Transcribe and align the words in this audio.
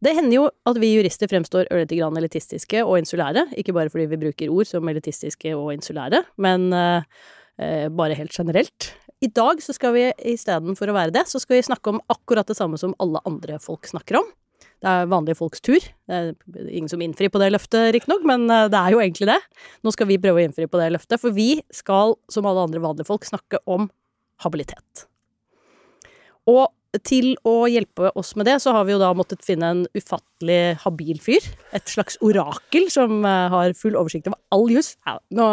Det 0.00 0.14
hender 0.16 0.32
jo 0.38 0.46
at 0.48 0.78
vi 0.80 0.94
jurister 0.94 1.28
fremstår 1.28 1.68
ørlite 1.68 1.98
grann 1.98 2.16
elitistiske 2.16 2.80
og 2.86 2.96
insulære, 3.02 3.50
ikke 3.60 3.74
bare 3.76 3.92
fordi 3.92 4.06
vi 4.08 4.18
bruker 4.22 4.52
ord 4.52 4.68
som 4.70 4.88
elitistiske 4.88 5.52
og 5.52 5.74
insulære, 5.74 6.22
men 6.40 6.70
eh, 6.72 7.04
eh, 7.60 7.88
bare 7.92 8.16
helt 8.16 8.32
generelt. 8.32 8.94
I 9.20 9.28
dag 9.28 9.60
så 9.60 9.74
skal 9.76 9.92
vi 9.92 10.06
istedenfor 10.32 10.88
å 10.88 10.96
være 10.96 11.12
det, 11.12 11.26
så 11.28 11.40
skal 11.42 11.58
vi 11.58 11.66
snakke 11.68 11.92
om 11.92 12.00
akkurat 12.08 12.48
det 12.48 12.56
samme 12.56 12.80
som 12.80 12.96
alle 13.04 13.20
andre 13.28 13.60
folk 13.60 13.84
snakker 13.90 14.22
om. 14.22 14.32
Det 14.80 14.88
er 14.88 15.10
vanlige 15.12 15.36
folks 15.36 15.60
tur. 15.60 15.84
Det 16.08 16.16
er 16.16 16.32
ingen 16.72 16.88
som 16.88 17.02
innfrir 17.04 17.28
på 17.28 17.40
det 17.42 17.50
løftet, 17.52 17.92
riktignok, 17.92 18.24
men 18.24 18.48
eh, 18.48 18.70
det 18.72 18.80
er 18.80 18.96
jo 18.96 19.04
egentlig 19.04 19.28
det. 19.34 19.38
Nå 19.84 19.92
skal 19.92 20.08
vi 20.08 20.20
prøve 20.22 20.40
å 20.40 20.48
innfri 20.48 20.64
på 20.64 20.80
det 20.80 20.88
løftet, 20.96 21.20
for 21.20 21.36
vi 21.36 21.58
skal, 21.76 22.16
som 22.32 22.48
alle 22.48 22.64
andre 22.64 22.80
vanlige 22.80 23.10
folk, 23.12 23.28
snakke 23.28 23.60
om 23.68 23.90
habilitet. 24.40 25.04
Og 26.48 26.70
til 27.06 27.36
å 27.46 27.68
hjelpe 27.70 28.08
oss 28.18 28.32
med 28.34 28.48
det, 28.48 28.56
så 28.64 28.72
har 28.74 28.84
vi 28.88 28.92
jo 28.96 28.98
da 28.98 29.12
måttet 29.14 29.44
finne 29.46 29.68
en 29.70 29.82
ufattelig 29.94 30.76
habil 30.82 31.20
fyr. 31.22 31.44
Et 31.76 31.86
slags 31.92 32.16
orakel 32.26 32.88
som 32.90 33.20
eh, 33.22 33.46
har 33.52 33.74
full 33.78 33.94
oversikt 34.00 34.26
over 34.26 34.40
all 34.56 34.66
juss. 34.74 34.96
Ja, 35.06 35.14
nå, 35.38 35.46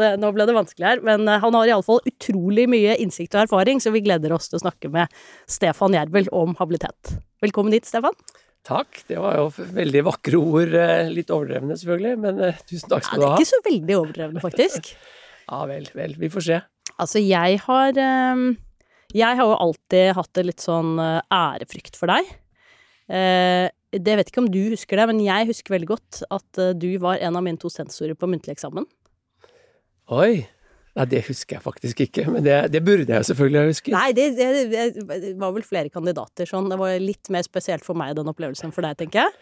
det, 0.00 0.08
nå 0.18 0.32
ble 0.34 0.46
det 0.50 0.56
vanskelig 0.56 0.88
her, 0.88 1.02
men 1.06 1.28
eh, 1.30 1.38
han 1.44 1.54
har 1.54 1.70
iallfall 1.70 2.02
utrolig 2.10 2.66
mye 2.72 2.96
innsikt 3.04 3.36
og 3.38 3.44
erfaring, 3.44 3.78
så 3.80 3.92
vi 3.94 4.02
gleder 4.02 4.34
oss 4.34 4.50
til 4.50 4.58
å 4.58 4.64
snakke 4.64 4.90
med 4.90 5.14
Stefan 5.46 5.94
Jervel 5.94 6.26
om 6.34 6.56
habilitet. 6.58 7.14
Velkommen 7.44 7.76
hit, 7.76 7.86
Stefan. 7.86 8.18
Takk, 8.64 9.02
det 9.06 9.18
var 9.20 9.36
jo 9.38 9.48
veldig 9.54 10.02
vakre 10.10 10.38
ord. 10.40 10.74
eh, 10.74 11.10
Litt 11.14 11.30
overdrevne, 11.30 11.78
selvfølgelig, 11.78 12.18
men 12.26 12.44
tusen 12.66 12.90
takk 12.90 13.06
skal 13.06 13.20
du 13.20 13.26
ha. 13.28 13.30
Ja, 13.30 13.36
det 13.36 13.42
er 13.42 13.44
ikke 13.44 13.52
så 13.54 13.64
veldig 13.70 14.00
overdrevne, 14.02 14.42
faktisk. 14.50 14.94
Ja 15.44 15.58
vel, 15.68 15.84
vel, 15.92 16.14
vi 16.16 16.30
får 16.32 16.40
se. 16.46 16.56
Altså, 16.96 17.20
jeg 17.20 17.58
har 17.66 17.98
eh, 18.00 18.44
Jeg 19.14 19.38
har 19.38 19.46
jo 19.46 19.54
alltid 19.54 20.10
hatt 20.16 20.40
en 20.40 20.48
litt 20.48 20.62
sånn 20.62 20.96
eh, 20.98 21.20
ærefrykt 21.32 21.94
for 21.98 22.10
deg. 22.10 22.32
Eh, 23.06 23.68
det 23.94 24.16
vet 24.18 24.30
ikke 24.30 24.42
om 24.42 24.50
du 24.50 24.64
husker 24.72 24.98
det, 24.98 25.06
men 25.12 25.20
jeg 25.22 25.46
husker 25.52 25.76
veldig 25.76 25.90
godt 25.92 26.24
at 26.34 26.58
eh, 26.58 26.72
du 26.74 26.88
var 27.02 27.22
en 27.22 27.38
av 27.38 27.44
mine 27.46 27.60
to 27.60 27.70
sensorer 27.70 28.18
på 28.18 28.26
muntlig 28.30 28.56
eksamen. 28.56 28.88
Oi. 30.14 30.48
Nei, 30.94 31.04
det 31.10 31.24
husker 31.26 31.56
jeg 31.56 31.62
faktisk 31.64 32.00
ikke, 32.04 32.24
men 32.30 32.44
det, 32.46 32.56
det 32.70 32.80
burde 32.86 33.10
jeg 33.10 33.26
selvfølgelig 33.26 33.58
ha 33.58 33.70
husket. 33.70 33.94
Nei, 33.94 34.10
det, 34.14 34.26
det, 34.38 34.82
det 35.10 35.32
var 35.40 35.54
vel 35.56 35.66
flere 35.66 35.90
kandidater 35.90 36.46
sånn. 36.46 36.68
Det 36.70 36.78
var 36.78 36.94
litt 37.02 37.30
mer 37.34 37.46
spesielt 37.46 37.86
for 37.86 37.98
meg, 37.98 38.12
den 38.18 38.30
opplevelsen, 38.30 38.74
for 38.74 38.86
deg, 38.86 39.00
tenker 39.00 39.24
jeg. 39.24 39.34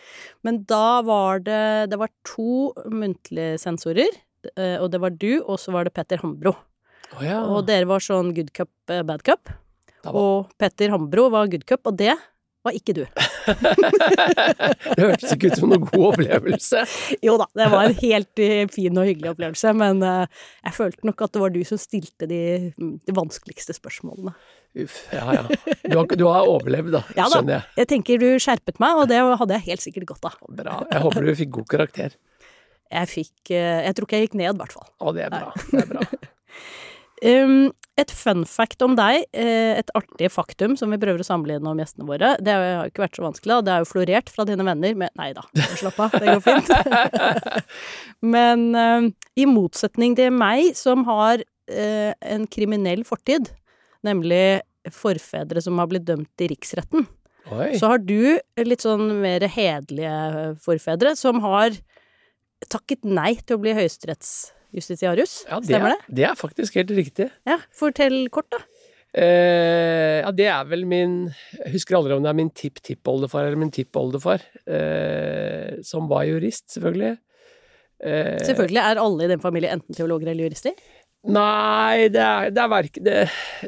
Men 0.48 0.62
da 0.68 1.02
var 1.04 1.44
det 1.44 1.90
Det 1.92 1.98
var 2.00 2.08
to 2.24 2.72
muntlige 2.88 3.60
sensorer, 3.60 4.16
og 4.80 4.88
det 4.94 5.02
var 5.04 5.12
du, 5.12 5.42
og 5.42 5.60
så 5.60 5.76
var 5.76 5.84
det 5.84 5.92
Petter 5.92 6.24
Hambro. 6.24 6.54
Oh, 7.18 7.20
ja. 7.20 7.42
Og 7.44 7.66
dere 7.68 7.84
var 7.90 8.00
sånn 8.00 8.32
good 8.32 8.54
cup, 8.56 8.72
bad 8.88 9.20
cup. 9.28 9.52
Og 10.10 10.50
Petter 10.58 10.90
Hambro 10.90 11.28
var 11.32 11.50
good 11.52 11.64
cup, 11.68 11.86
og 11.86 11.98
det 12.00 12.14
var 12.62 12.76
ikke 12.78 12.94
du. 12.94 13.02
Det 14.92 15.02
hørtes 15.02 15.32
ikke 15.34 15.50
ut 15.50 15.58
som 15.58 15.72
noen 15.72 15.82
god 15.88 16.04
opplevelse. 16.12 16.82
Jo 17.26 17.34
da, 17.40 17.48
det 17.58 17.66
var 17.72 17.88
en 17.88 17.96
helt 17.98 18.42
eh, 18.42 18.64
fin 18.70 18.98
og 19.00 19.08
hyggelig 19.08 19.32
opplevelse, 19.32 19.72
men 19.78 20.02
eh, 20.06 20.42
jeg 20.68 20.76
følte 20.76 21.08
nok 21.08 21.24
at 21.26 21.34
det 21.34 21.42
var 21.42 21.54
du 21.54 21.60
som 21.66 21.80
stilte 21.80 22.28
de, 22.30 22.40
de 22.78 23.14
vanskeligste 23.16 23.74
spørsmålene. 23.74 24.34
Uff, 24.82 25.00
ja 25.12 25.24
ja. 25.36 25.42
Du 25.82 25.96
har, 25.98 26.06
du 26.06 26.24
har 26.30 26.48
overlevd, 26.48 26.94
da, 26.94 27.02
Ja 27.18 27.26
da, 27.26 27.32
skjønner 27.34 27.56
jeg. 27.58 27.66
jeg 27.82 27.90
tenker 27.96 28.22
du 28.22 28.28
skjerpet 28.40 28.78
meg, 28.82 29.00
og 29.02 29.10
det 29.10 29.18
hadde 29.42 29.58
jeg 29.58 29.66
helt 29.72 29.86
sikkert 29.88 30.12
godt 30.14 30.30
av. 30.30 30.38
Bra. 30.62 30.78
Jeg 30.86 31.02
håper 31.08 31.26
du 31.26 31.34
fikk 31.42 31.56
god 31.58 31.68
karakter. 31.74 32.14
Jeg 32.92 33.08
fikk 33.08 33.50
eh, 33.56 33.82
Jeg 33.88 33.96
tror 33.96 34.06
ikke 34.06 34.20
jeg 34.20 34.28
gikk 34.28 34.38
ned, 34.38 34.54
i 34.54 34.62
hvert 34.62 34.78
fall. 34.78 34.88
Å, 35.02 35.16
det 35.16 35.26
er 35.26 35.34
bra. 35.34 35.50
Det 35.72 35.82
er 35.82 35.90
bra. 35.96 36.06
Um, 37.22 37.70
et 38.00 38.10
fun 38.16 38.42
fact 38.48 38.80
om 38.82 38.94
deg, 38.96 39.26
eh, 39.36 39.76
et 39.76 39.90
artig 39.94 40.30
faktum 40.32 40.74
som 40.80 40.90
vi 40.90 40.98
prøver 41.00 41.20
å 41.20 41.26
samle 41.26 41.58
inn 41.58 41.66
om 41.68 41.78
gjestene 41.78 42.06
våre, 42.08 42.32
det 42.40 42.54
har 42.56 42.64
jo 42.64 42.88
ikke 42.88 43.02
vært 43.04 43.18
så 43.18 43.24
vanskelig, 43.26 43.56
og 43.58 43.66
det 43.66 43.72
er 43.74 43.82
jo 43.82 43.88
florert 43.90 44.32
fra 44.32 44.46
dine 44.48 44.64
venner 44.66 44.96
med 44.98 45.12
Nei 45.20 45.28
da, 45.36 45.44
slapp 45.76 46.00
av, 46.00 46.16
det 46.16 46.32
går 46.32 46.42
fint. 46.46 46.72
Men 48.34 48.64
um, 48.74 49.10
i 49.36 49.46
motsetning 49.46 50.16
til 50.18 50.32
meg, 50.34 50.72
som 50.78 51.04
har 51.10 51.44
uh, 51.44 52.12
en 52.32 52.48
kriminell 52.50 53.04
fortid, 53.06 53.52
nemlig 54.02 54.62
forfedre 54.90 55.62
som 55.62 55.78
har 55.78 55.92
blitt 55.92 56.08
dømt 56.08 56.42
i 56.42 56.48
riksretten, 56.50 57.06
Oi. 57.52 57.74
så 57.76 57.92
har 57.92 58.02
du 58.02 58.38
litt 58.64 58.82
sånn 58.82 59.18
mer 59.20 59.44
hederlige 59.52 60.56
forfedre 60.64 61.12
som 61.18 61.42
har 61.44 61.76
takket 62.72 63.04
nei 63.04 63.34
til 63.42 63.58
å 63.58 63.62
bli 63.62 63.76
høyesterettsjustitiarius. 64.72 65.34
Ja, 65.50 65.58
det 65.60 65.68
Stemmer 65.70 65.94
er, 65.94 66.00
det? 66.06 66.16
det 66.18 66.24
er 66.30 66.38
faktisk 66.38 66.78
helt 66.80 66.92
riktig. 66.96 67.28
Ja, 67.48 67.58
fortell 67.76 68.24
kort, 68.32 68.48
da. 68.52 68.62
Eh, 69.12 70.22
ja, 70.22 70.30
det 70.32 70.46
er 70.48 70.64
vel 70.70 70.86
min 70.88 71.26
Jeg 71.58 71.74
husker 71.74 71.98
aldri 71.98 72.14
om 72.16 72.22
det 72.24 72.30
er 72.30 72.36
min 72.38 72.48
tipp-tippoldefar 72.56 73.44
eller 73.44 73.60
min 73.60 73.72
tippoldefar, 73.74 74.40
eh, 74.64 75.82
som 75.84 76.08
var 76.08 76.24
jurist, 76.30 76.70
selvfølgelig. 76.72 77.18
Eh, 78.02 78.38
Selvfølgelig 78.48 78.80
er 78.82 79.02
alle 79.04 79.26
i 79.26 79.30
den 79.34 79.42
familien 79.44 79.76
enten 79.76 79.94
teologer 79.94 80.32
eller 80.32 80.48
jurister. 80.48 80.72
Nei, 81.22 82.08
det 82.10 82.18
er, 82.18 82.48
det, 82.50 82.58
er 82.64 82.70
verk, 82.72 82.96
det, 82.98 83.12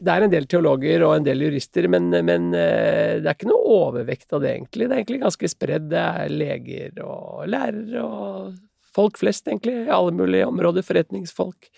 det 0.02 0.10
er 0.10 0.24
en 0.24 0.32
del 0.32 0.46
teologer 0.50 1.04
og 1.06 1.12
en 1.20 1.26
del 1.28 1.44
jurister, 1.44 1.86
men, 1.92 2.08
men 2.26 2.48
eh, 2.50 3.20
det 3.22 3.28
er 3.30 3.36
ikke 3.36 3.46
noe 3.52 3.76
overvekt 3.84 4.32
av 4.34 4.42
det, 4.42 4.56
egentlig. 4.56 4.88
Det 4.88 4.96
er 4.96 5.02
egentlig 5.04 5.20
ganske 5.22 5.50
spredd. 5.52 5.86
Det 5.92 6.00
er 6.02 6.32
leger 6.34 6.98
og 7.04 7.44
lærere 7.52 8.02
og 8.02 8.56
folk 8.94 9.18
flest, 9.20 9.46
egentlig. 9.50 9.74
I 9.86 9.92
alle 9.94 10.12
mulige 10.14 10.46
områder. 10.46 10.84
Forretningsfolk. 10.86 11.68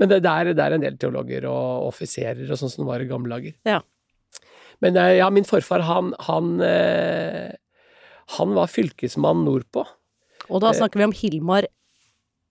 Men 0.00 0.10
det, 0.10 0.20
det, 0.24 0.30
er, 0.30 0.52
det 0.58 0.64
er 0.64 0.76
en 0.76 0.82
del 0.84 0.96
teologer 0.98 1.46
og 1.50 1.88
offiserer 1.90 2.48
og 2.50 2.58
sånn 2.60 2.72
som 2.72 2.84
det 2.84 2.90
var 2.90 3.04
i 3.04 3.10
gamle 3.10 3.36
dager. 3.36 3.54
Ja. 3.68 3.80
Men 4.82 4.96
eh, 4.98 5.12
ja, 5.20 5.28
min 5.30 5.46
forfar, 5.46 5.84
han, 5.86 6.12
han, 6.26 6.56
eh, 6.66 7.52
han 8.38 8.54
var 8.56 8.66
fylkesmann 8.72 9.44
nordpå. 9.46 9.86
Og 10.50 10.60
da 10.60 10.74
snakker 10.76 11.00
vi 11.00 11.06
om 11.08 11.14
Hilmar 11.16 11.68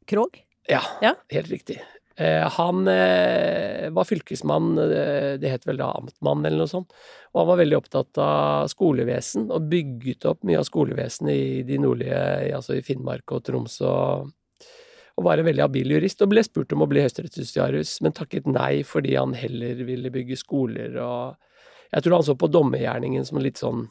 Krog. 0.09 0.39
Ja, 0.71 0.79
Ja. 1.03 1.13
helt 1.35 1.51
riktig. 1.51 1.81
Eh, 2.15 2.49
han 2.49 2.87
eh, 2.87 3.89
var 3.89 4.05
fylkesmann, 4.05 4.77
eh, 4.77 5.33
det 5.41 5.49
het 5.49 5.65
vel 5.65 5.79
da 5.81 5.89
amtmann 5.97 6.45
eller 6.45 6.61
noe 6.61 6.69
sånt, 6.69 6.93
og 7.33 7.39
han 7.41 7.49
var 7.49 7.59
veldig 7.63 7.79
opptatt 7.79 8.19
av 8.21 8.67
skolevesen, 8.69 9.47
og 9.49 9.65
bygget 9.71 10.27
opp 10.29 10.43
mye 10.45 10.59
av 10.61 10.67
skolevesenet 10.67 11.33
i 11.33 11.63
de 11.65 11.79
nordlige, 11.81 12.19
altså 12.53 12.77
i 12.77 12.83
Finnmark 12.85 13.33
og 13.33 13.41
Troms, 13.47 13.79
og, 13.81 14.29
og 15.17 15.25
var 15.25 15.41
en 15.41 15.49
veldig 15.49 15.65
habil 15.65 15.95
jurist, 15.95 16.21
og 16.21 16.35
ble 16.35 16.45
spurt 16.45 16.77
om 16.77 16.85
å 16.85 16.89
bli 16.91 17.01
høyesterettsjustitiarius, 17.01 17.95
men 18.05 18.13
takket 18.13 18.45
nei 18.51 18.83
fordi 18.85 19.17
han 19.17 19.33
heller 19.37 19.81
ville 19.87 20.13
bygge 20.13 20.37
skoler, 20.37 21.01
og 21.01 21.89
jeg 21.93 22.05
tror 22.05 22.19
han 22.19 22.29
så 22.29 22.37
på 22.37 22.53
dommergjerningen 22.53 23.25
som 23.25 23.41
litt 23.41 23.57
sånn 23.61 23.87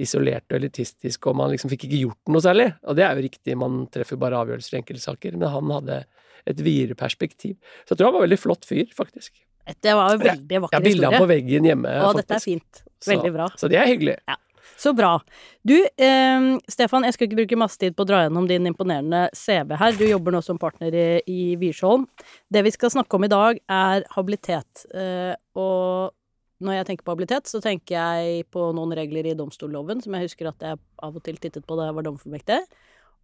isolert 0.00 0.46
og 0.50 0.58
elitistisk, 0.60 1.26
og 1.30 1.36
man 1.40 1.52
liksom 1.52 1.70
fikk 1.72 1.86
ikke 1.88 2.00
gjort 2.06 2.32
noe 2.34 2.44
særlig. 2.44 2.68
Og 2.88 2.96
det 2.98 3.04
er 3.06 3.14
jo 3.18 3.26
riktig, 3.26 3.56
man 3.60 3.84
treffer 3.92 4.20
bare 4.20 4.40
avgjørelser 4.40 4.76
i 4.76 4.80
enkeltsaker, 4.82 5.36
men 5.36 5.52
han 5.52 5.70
hadde 5.76 6.00
et 6.48 6.60
videre 6.64 6.96
perspektiv. 6.98 7.56
Så 7.84 7.94
jeg 7.94 8.00
tror 8.00 8.10
han 8.10 8.16
var 8.18 8.22
en 8.24 8.28
veldig 8.28 8.40
flott 8.40 8.68
fyr, 8.68 8.92
faktisk. 8.96 9.42
Det 9.80 9.92
var 9.94 10.14
jo 10.14 10.22
veldig 10.22 10.54
Jeg 10.56 10.62
vakker 10.64 10.80
historie. 10.80 10.82
bilde 10.82 10.90
bilda 10.90 11.10
historie. 11.10 11.20
på 11.20 11.30
veggen 11.30 11.66
hjemme, 11.68 11.96
Og 12.08 12.16
dette 12.16 12.38
er 12.38 12.40
fint. 12.42 12.82
Veldig 13.06 13.32
bra. 13.34 13.48
Så 13.60 13.68
det 13.70 13.78
er 13.78 13.86
hyggelig. 13.86 14.16
Så 14.80 14.94
bra. 14.96 15.18
Du, 15.62 15.74
eh, 15.76 16.58
Stefan, 16.72 17.04
jeg 17.04 17.12
skal 17.12 17.28
ikke 17.28 17.36
bruke 17.42 17.58
masse 17.60 17.76
tid 17.76 17.94
på 17.94 18.06
å 18.06 18.08
dra 18.08 18.22
gjennom 18.24 18.46
din 18.48 18.64
imponerende 18.64 19.28
CV 19.36 19.76
her. 19.76 19.92
Du 19.92 20.06
jobber 20.06 20.32
nå 20.32 20.40
som 20.42 20.58
partner 20.58 20.94
i, 20.96 21.20
i 21.28 21.56
Wiersholm. 21.60 22.06
Det 22.50 22.62
vi 22.64 22.72
skal 22.72 22.88
snakke 22.94 23.18
om 23.18 23.24
i 23.24 23.28
dag, 23.28 23.60
er 23.68 24.06
habilitet. 24.16 24.86
Eh, 24.94 25.34
og 25.54 26.14
når 26.60 26.78
jeg 26.78 26.88
tenker 26.90 27.06
på 27.06 27.14
habilitet, 27.14 27.48
så 27.48 27.60
tenker 27.64 27.96
jeg 27.96 28.46
på 28.52 28.70
noen 28.76 28.94
regler 28.96 29.30
i 29.30 29.36
domstolloven, 29.36 30.02
som 30.04 30.16
jeg 30.16 30.28
husker 30.28 30.50
at 30.50 30.64
jeg 30.64 30.80
av 31.00 31.16
og 31.16 31.24
til 31.24 31.38
tittet 31.40 31.66
på 31.66 31.78
da 31.78 31.88
jeg 31.88 31.96
var 31.96 32.06
domfullmektig. 32.06 32.58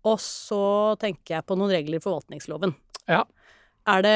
Og 0.06 0.20
så 0.22 0.62
tenker 1.02 1.38
jeg 1.38 1.46
på 1.46 1.56
noen 1.58 1.74
regler 1.74 1.98
i 1.98 2.04
forvaltningsloven. 2.04 2.72
Ja. 3.10 3.24
Er 3.86 4.02
det, 4.02 4.14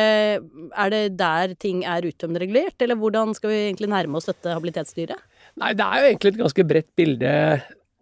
er 0.82 0.90
det 0.90 1.02
der 1.19 1.52
ting 1.62 1.84
er 1.87 2.06
uttømmende 2.08 2.43
regulert, 2.43 2.75
eller 2.82 2.99
hvordan 2.99 3.37
skal 3.37 3.52
vi 3.52 3.61
egentlig 3.69 3.90
nærme 3.93 4.19
oss 4.19 4.26
dette 4.26 4.56
habilitetsstyret? 4.56 5.20
Nei, 5.62 5.75
det 5.78 5.87
er 5.87 6.00
jo 6.00 6.08
egentlig 6.08 6.32
et 6.32 6.40
ganske 6.40 6.66
bredt 6.73 6.90
bilde. 6.99 7.34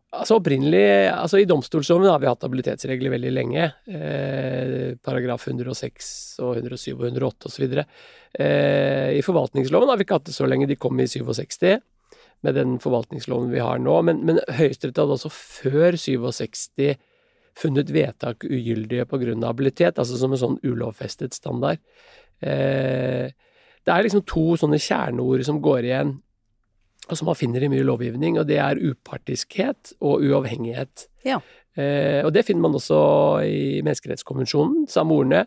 Altså 0.09 0.39
opprinnelig, 0.39 1.11
altså 1.13 1.37
I 1.43 1.45
domstolsloven 1.45 2.09
har 2.09 2.21
vi 2.23 2.31
hatt 2.31 2.45
habilitetsregler 2.47 3.13
veldig 3.13 3.33
lenge. 3.35 3.67
Eh, 3.93 4.95
paragraf 5.05 5.45
106 5.51 6.09
og 6.47 6.55
107 6.63 6.95
og 6.95 7.03
108 7.11 7.51
osv. 7.51 7.75
Eh, 7.77 9.19
I 9.19 9.25
forvaltningsloven 9.27 9.93
har 9.93 10.01
vi 10.01 10.07
ikke 10.07 10.17
hatt 10.17 10.31
det 10.31 10.37
så 10.37 10.49
lenge. 10.49 10.71
De 10.71 10.79
kom 10.81 10.97
i 10.97 11.09
67. 11.11 11.77
med 12.41 12.55
den 12.55 12.79
forvaltningsloven 12.79 13.51
vi 13.53 13.61
har 13.61 13.83
nå. 13.83 13.99
Men, 14.07 14.23
men 14.25 14.41
Høyesterett 14.49 14.97
hadde 14.97 15.19
også 15.19 15.33
før 15.35 15.99
67 16.01 16.97
funnet 17.59 17.91
vedtak 17.91 18.47
ugyldige 18.47 19.05
av 19.05 19.45
habilitet, 19.45 19.99
altså 19.99 20.17
som 20.17 20.33
en 20.33 20.41
sånn 20.41 20.61
ulovfestet 20.63 21.35
standard. 21.35 21.83
Eh, 22.41 23.29
det 23.85 23.93
er 23.93 24.07
liksom 24.07 24.25
to 24.29 24.55
sånne 24.61 24.79
kjerneord 24.81 25.45
som 25.45 25.61
går 25.61 25.89
igjen, 25.89 26.17
og 27.09 27.19
som 27.19 27.31
man 27.31 27.39
finner 27.39 27.65
i 27.65 27.71
mye 27.73 27.87
lovgivning, 27.87 28.37
og 28.41 28.49
det 28.51 28.59
er 28.61 28.81
upartiskhet 28.81 29.95
og 30.05 30.25
uavhengighet. 30.27 31.09
Ja. 31.27 31.41
Eh, 31.79 32.25
og 32.27 32.33
det 32.35 32.45
finner 32.47 32.67
man 32.67 32.77
også 32.77 32.99
i 33.47 33.81
Menneskerettskonvensjonen, 33.87 34.89
samme 34.91 35.17
ordene. 35.17 35.45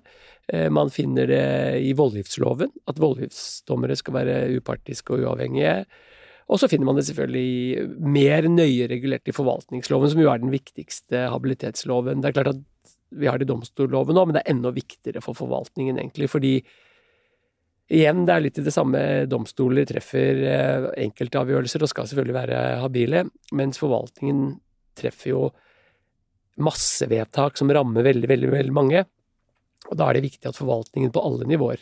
Eh, 0.51 0.69
man 0.73 0.91
finner 0.93 1.29
det 1.29 1.43
i 1.85 1.91
voldgiftsloven, 1.97 2.71
at 2.89 3.01
voldgiftsdommere 3.01 3.97
skal 3.99 4.17
være 4.17 4.39
upartiske 4.57 5.13
og 5.13 5.25
uavhengige. 5.27 5.83
Og 6.51 6.59
så 6.59 6.67
finner 6.67 6.89
man 6.89 6.97
det 6.97 7.05
selvfølgelig 7.07 7.85
mer 8.03 8.47
nøye 8.51 8.89
regulert 8.91 9.29
i 9.29 9.35
forvaltningsloven, 9.35 10.11
som 10.11 10.21
jo 10.23 10.31
er 10.31 10.41
den 10.41 10.51
viktigste 10.51 11.27
habilitetsloven. 11.31 12.23
Det 12.23 12.31
er 12.31 12.37
klart 12.39 12.53
at 12.55 12.63
vi 13.11 13.27
har 13.27 13.39
det 13.39 13.47
i 13.47 13.51
domstolloven 13.51 14.19
òg, 14.19 14.29
men 14.29 14.37
det 14.37 14.43
er 14.43 14.55
enda 14.55 14.71
viktigere 14.75 15.23
for 15.23 15.37
forvaltningen, 15.37 15.99
egentlig. 15.99 16.31
Fordi 16.31 16.57
igjen, 17.91 18.25
det 18.27 18.35
er 18.35 18.43
litt 18.45 18.59
i 18.59 18.65
det 18.65 18.73
samme. 18.73 19.01
Domstoler 19.29 19.87
treffer 19.89 20.43
eh, 20.47 20.89
enkeltavgjørelser 21.05 21.83
og 21.83 21.91
skal 21.91 22.09
selvfølgelig 22.09 22.37
være 22.37 22.61
habile, 22.83 23.25
mens 23.57 23.81
forvaltningen 23.81 24.55
treffer 24.97 25.33
jo 25.33 25.45
massevedtak 26.61 27.57
som 27.59 27.71
rammer 27.73 28.05
veldig, 28.05 28.27
veldig, 28.29 28.51
veldig 28.53 28.75
mange. 28.75 29.05
Og 29.89 29.97
da 29.97 30.07
er 30.07 30.19
det 30.19 30.27
viktig 30.27 30.51
at 30.51 30.59
forvaltningen 30.59 31.13
på 31.13 31.23
alle 31.25 31.47
nivåer 31.49 31.81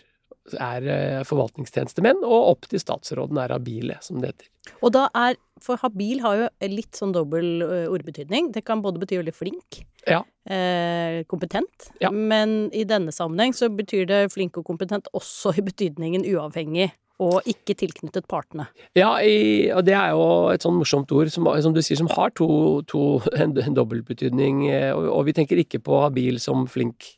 er 0.57 0.85
eh, 0.89 1.21
forvaltningstjenestemenn, 1.29 2.23
og 2.25 2.53
opp 2.55 2.69
til 2.71 2.81
statsråden 2.81 3.37
er 3.41 3.53
habile, 3.53 3.99
som 4.01 4.21
det 4.21 4.33
heter. 4.33 4.49
Og 4.81 4.93
da 4.95 5.07
er 5.17 5.37
For 5.59 5.75
habil 5.81 6.21
har 6.23 6.37
jo 6.37 6.71
litt 6.71 6.95
sånn 6.95 7.11
dobbel 7.11 7.65
ordbetydning. 7.91 8.53
Det 8.55 8.61
kan 8.63 8.79
både 8.79 9.01
bety 9.01 9.17
veldig 9.19 9.33
flink, 9.35 9.81
Ja. 10.09 10.23
eh, 10.49 11.23
kompetent, 11.29 11.91
Ja. 12.01 12.09
men 12.11 12.69
i 12.73 12.83
denne 12.83 13.11
sammenheng 13.11 13.53
så 13.53 13.69
betyr 13.69 14.07
det 14.07 14.31
flink 14.33 14.57
og 14.57 14.65
kompetent 14.65 15.07
også 15.13 15.53
i 15.57 15.61
betydningen 15.61 16.25
uavhengig 16.25 16.91
og 17.19 17.41
ikke 17.45 17.75
tilknyttet 17.75 18.25
partene. 18.31 18.67
Ja, 18.95 19.17
i, 19.19 19.69
og 19.75 19.83
det 19.85 19.93
er 19.93 20.11
jo 20.15 20.49
et 20.53 20.61
sånn 20.63 20.77
morsomt 20.79 21.11
ord, 21.11 21.27
som, 21.29 21.43
som 21.61 21.73
du 21.75 21.81
sier, 21.83 21.97
som 21.99 22.07
har 22.15 22.29
to, 22.31 22.81
to 22.87 23.19
en, 23.35 23.57
en 23.59 23.75
dobbeltbetydning. 23.75 24.69
eh, 24.71 24.93
Og, 24.95 25.09
og 25.17 25.25
vi 25.27 25.33
tenker 25.33 25.59
ikke 25.59 25.81
på 25.83 25.99
habil 26.05 26.39
som 26.39 26.63
flink, 26.71 27.17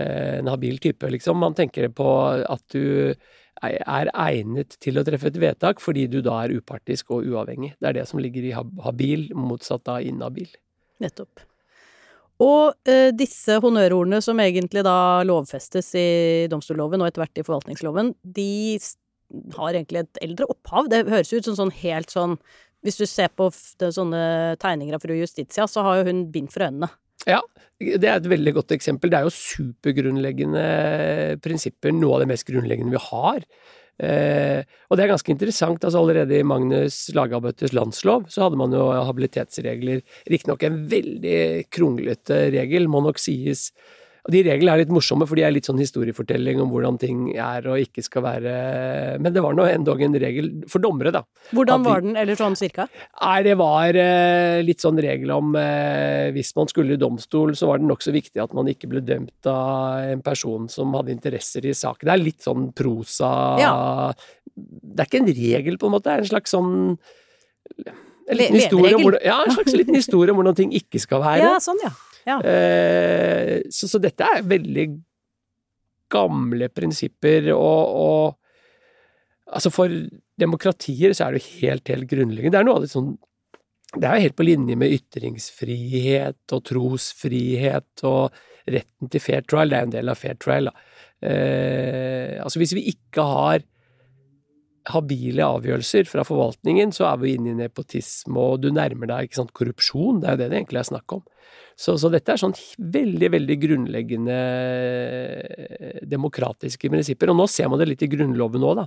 eh, 0.00 0.38
en 0.40 0.48
habil 0.48 0.78
type, 0.80 1.04
liksom. 1.12 1.36
Man 1.36 1.52
tenker 1.54 1.88
på 1.92 2.08
at 2.48 2.64
du 2.72 3.14
er 3.60 4.08
egnet 4.16 4.78
til 4.80 4.96
å 4.96 5.04
treffe 5.04 5.28
et 5.28 5.36
vedtak 5.36 5.80
fordi 5.84 6.06
du 6.08 6.22
da 6.24 6.38
er 6.46 6.54
upartisk 6.56 7.10
og 7.12 7.26
uavhengig. 7.28 7.74
Det 7.78 7.90
er 7.90 7.92
det 8.00 8.08
som 8.08 8.18
ligger 8.24 8.42
i 8.48 8.54
hab- 8.56 8.80
habil, 8.86 9.28
motsatt 9.36 9.86
av 9.92 10.00
inhabil. 10.00 10.48
Nettopp. 11.04 11.44
Og 12.40 12.88
eh, 12.88 13.10
disse 13.12 13.58
honnørordene 13.60 14.22
som 14.24 14.40
egentlig 14.40 14.84
da 14.86 15.20
lovfestes 15.28 15.92
i 15.98 16.08
domstolloven 16.52 17.02
og 17.02 17.10
etter 17.10 17.24
hvert 17.24 17.42
i 17.42 17.44
forvaltningsloven, 17.44 18.14
de 18.24 18.78
har 19.58 19.76
egentlig 19.76 20.04
et 20.04 20.22
eldre 20.24 20.48
opphav. 20.50 20.88
Det 20.90 21.04
høres 21.10 21.32
ut 21.34 21.46
som 21.46 21.58
sånn 21.58 21.76
helt 21.82 22.10
sånn 22.10 22.36
Hvis 22.80 22.96
du 22.96 23.04
ser 23.04 23.28
på 23.36 23.50
det, 23.78 23.90
sånne 23.92 24.56
tegninger 24.56 24.96
av 24.96 25.02
fru 25.04 25.12
Justitia, 25.18 25.66
så 25.68 25.82
har 25.84 25.98
jo 25.98 26.06
hun 26.08 26.22
bind 26.32 26.48
for 26.48 26.64
øynene. 26.64 26.88
Ja, 27.28 27.42
det 27.76 28.08
er 28.08 28.14
et 28.14 28.30
veldig 28.30 28.54
godt 28.56 28.72
eksempel. 28.72 29.10
Det 29.12 29.18
er 29.18 29.26
jo 29.26 29.34
supergrunnleggende 29.36 30.62
prinsipper, 31.44 31.92
noe 31.92 32.16
av 32.16 32.22
det 32.24 32.30
mest 32.30 32.48
grunnleggende 32.48 32.94
vi 32.94 33.02
har. 33.10 33.44
Eh, 34.00 34.64
og 34.88 34.96
det 34.96 35.04
er 35.04 35.12
ganske 35.12 35.32
interessant. 35.32 35.84
altså 35.84 36.00
Allerede 36.00 36.38
i 36.38 36.46
Magnus 36.46 37.10
Lagabøtes 37.16 37.74
landslov 37.76 38.28
så 38.32 38.46
hadde 38.46 38.60
man 38.60 38.74
jo 38.74 38.88
habilitetsregler. 39.08 40.00
Riktignok 40.30 40.64
en 40.64 40.82
veldig 40.90 41.40
kronglete 41.72 42.46
regel, 42.56 42.88
må 42.88 43.04
nok 43.04 43.20
sies. 43.20 43.68
Og 44.26 44.34
De 44.34 44.42
reglene 44.44 44.74
er 44.74 44.82
litt 44.82 44.92
morsomme, 44.92 45.26
for 45.28 45.38
de 45.38 45.44
er 45.46 45.54
litt 45.54 45.68
sånn 45.68 45.80
historiefortelling 45.80 46.60
om 46.62 46.72
hvordan 46.72 46.98
ting 47.00 47.22
er 47.32 47.66
og 47.70 47.80
ikke 47.80 48.04
skal 48.04 48.24
være 48.26 48.54
Men 49.22 49.34
det 49.34 49.44
var 49.44 49.56
nå 49.56 49.66
endog 49.70 50.02
en 50.04 50.16
regel 50.20 50.50
for 50.70 50.82
dommere, 50.82 51.12
da. 51.14 51.22
Hvordan 51.56 51.86
var 51.86 52.04
den, 52.04 52.16
eller 52.20 52.38
sånn 52.38 52.58
cirka? 52.58 52.86
Nei, 53.20 53.38
det 53.46 53.56
var 53.60 53.96
eh, 53.96 54.60
litt 54.66 54.82
sånn 54.82 55.00
regel 55.00 55.32
om 55.34 55.54
eh, 55.58 56.28
hvis 56.36 56.52
man 56.58 56.70
skulle 56.70 56.96
i 56.96 57.00
domstol, 57.00 57.54
så 57.58 57.70
var 57.70 57.80
det 57.80 57.88
nokså 57.88 58.14
viktig 58.14 58.42
at 58.42 58.54
man 58.56 58.68
ikke 58.70 58.90
ble 58.90 59.02
dømt 59.04 59.50
av 59.50 60.10
en 60.16 60.24
person 60.24 60.68
som 60.72 60.92
hadde 60.98 61.14
interesser 61.14 61.66
i 61.66 61.74
saken. 61.76 62.06
Det 62.08 62.14
er 62.14 62.22
litt 62.24 62.44
sånn 62.46 62.70
prosa 62.76 63.32
Ja. 63.60 63.72
Det 64.60 65.04
er 65.04 65.08
ikke 65.08 65.20
en 65.22 65.32
regel, 65.32 65.76
på 65.80 65.88
en 65.88 65.94
måte, 65.94 66.10
det 66.10 66.18
er 66.18 66.24
en 66.24 66.32
slags 66.34 66.52
sånn 66.52 66.72
en 68.30 68.38
liten 68.38 68.58
historie 68.58 68.94
om 68.94 69.02
hvordan, 69.02 69.22
ja, 69.26 69.40
en 69.46 69.54
slags 69.54 69.74
liten 69.74 69.96
historie 70.00 70.32
om 70.32 70.38
hvordan 70.40 70.58
ting 70.58 70.74
ikke 70.76 71.00
skal 71.02 71.22
være. 71.24 71.46
Ja, 71.46 71.56
sånn, 71.62 71.80
ja. 71.82 71.90
Ja. 72.26 72.40
Eh, 72.44 73.60
så, 73.72 73.88
så 73.90 74.00
dette 74.02 74.26
er 74.26 74.46
veldig 74.46 74.86
gamle 76.10 76.68
prinsipper, 76.74 77.52
og, 77.54 77.96
og 78.04 78.36
Altså, 79.50 79.70
for 79.74 79.90
demokratier 80.38 81.10
så 81.10 81.26
er 81.26 81.34
det 81.34 81.40
jo 81.40 81.64
helt, 81.64 81.90
helt 81.90 82.06
grunnleggende. 82.10 82.54
Det 82.54 82.60
er 82.60 82.66
noe 82.68 82.78
av 82.78 82.84
det 82.84 82.92
sånn 82.92 83.16
Det 83.96 84.06
er 84.06 84.12
jo 84.14 84.26
helt 84.28 84.36
på 84.38 84.46
linje 84.46 84.76
med 84.78 84.92
ytringsfrihet 84.94 86.54
og 86.54 86.60
trosfrihet 86.68 88.04
og 88.06 88.36
retten 88.70 89.10
til 89.10 89.24
fair 89.24 89.42
trial. 89.42 89.72
Det 89.72 89.80
er 89.80 89.88
en 89.88 89.94
del 89.96 90.12
av 90.12 90.20
fair 90.20 90.38
trial, 90.38 90.70
da. 90.70 90.84
Eh, 91.26 92.36
altså, 92.38 92.60
hvis 92.62 92.76
vi 92.78 92.86
ikke 92.92 93.24
har 93.26 93.66
habile 94.94 95.44
avgjørelser 95.44 96.06
fra 96.08 96.22
forvaltningen, 96.24 96.94
så 96.94 97.10
er 97.10 97.18
vi 97.20 97.34
inne 97.34 97.52
i 97.52 97.58
nepotisme, 97.58 98.38
og 98.38 98.62
du 98.62 98.70
nærmer 98.72 99.10
deg 99.10 99.28
ikke 99.28 99.40
sant, 99.40 99.52
korrupsjon. 99.56 100.22
Det 100.22 100.30
er 100.30 100.36
jo 100.36 100.42
det 100.44 100.50
det 100.52 100.60
egentlig 100.60 100.80
er 100.84 100.90
snakk 100.92 101.16
om. 101.18 101.26
Så, 101.80 101.94
så 101.96 102.10
dette 102.12 102.34
er 102.34 102.40
sånn 102.42 102.52
veldig, 102.76 103.30
veldig 103.32 103.54
grunnleggende 103.62 104.34
eh, 104.36 106.00
demokratiske 106.10 106.90
prinsipper. 106.92 107.32
Og 107.32 107.38
nå 107.40 107.46
ser 107.48 107.70
man 107.72 107.80
det 107.80 107.88
litt 107.88 108.04
i 108.04 108.10
Grunnloven 108.12 108.66
òg, 108.68 108.82
da. 108.82 108.86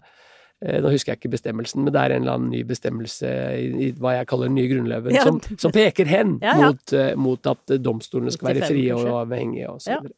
Eh, 0.64 0.78
Nå 0.84 0.92
husker 0.94 1.14
jeg 1.16 1.22
ikke 1.24 1.34
bestemmelsen, 1.34 1.82
men 1.84 1.94
det 1.96 2.02
er 2.04 2.14
en 2.16 2.24
eller 2.26 2.38
annen 2.38 2.52
ny 2.54 2.62
bestemmelse 2.70 3.32
i, 3.58 3.70
i 3.88 3.92
hva 3.98 4.14
jeg 4.20 4.30
kaller 4.30 4.52
den 4.52 4.60
nye 4.60 4.70
grunnloven, 4.72 5.16
Ja. 5.18 5.24
som, 5.26 5.42
som 5.60 5.74
peker 5.76 6.06
hen 6.08 6.38
Ja, 6.44 6.54
ja. 6.60 6.70
Mot, 6.72 6.94
eh, 6.94 7.16
mot 7.20 7.50
at 7.52 7.74
domstolene 7.82 8.32
skal 8.36 8.52
være 8.54 8.70
frie 8.70 8.94
og 8.96 9.10
uavhengige 9.10 9.74
og 9.74 9.82
så 9.84 9.98
videre. 9.98 10.14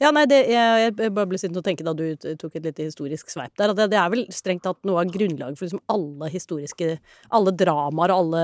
Ja, 0.00 0.08
nei, 0.16 0.22
det, 0.30 0.38
jeg, 0.48 0.94
jeg 0.96 1.12
bare 1.12 1.28
ble 1.28 1.36
sittende 1.40 1.60
og 1.60 1.66
tenke 1.66 1.84
da 1.84 1.92
du 1.96 2.06
tok 2.40 2.54
et 2.56 2.64
lite 2.64 2.86
historisk 2.86 3.28
sveip 3.32 3.52
der, 3.60 3.74
at 3.74 3.76
det, 3.76 3.90
det 3.92 3.98
er 4.00 4.08
vel 4.14 4.22
strengt 4.32 4.64
tatt 4.64 4.80
noe 4.88 5.02
av 5.02 5.12
grunnlaget 5.12 5.58
for 5.60 5.66
liksom 5.66 5.82
alle 5.92 6.30
historiske 6.32 6.94
Alle 7.36 7.52
dramaer 7.52 8.14
og 8.14 8.22
alle 8.24 8.42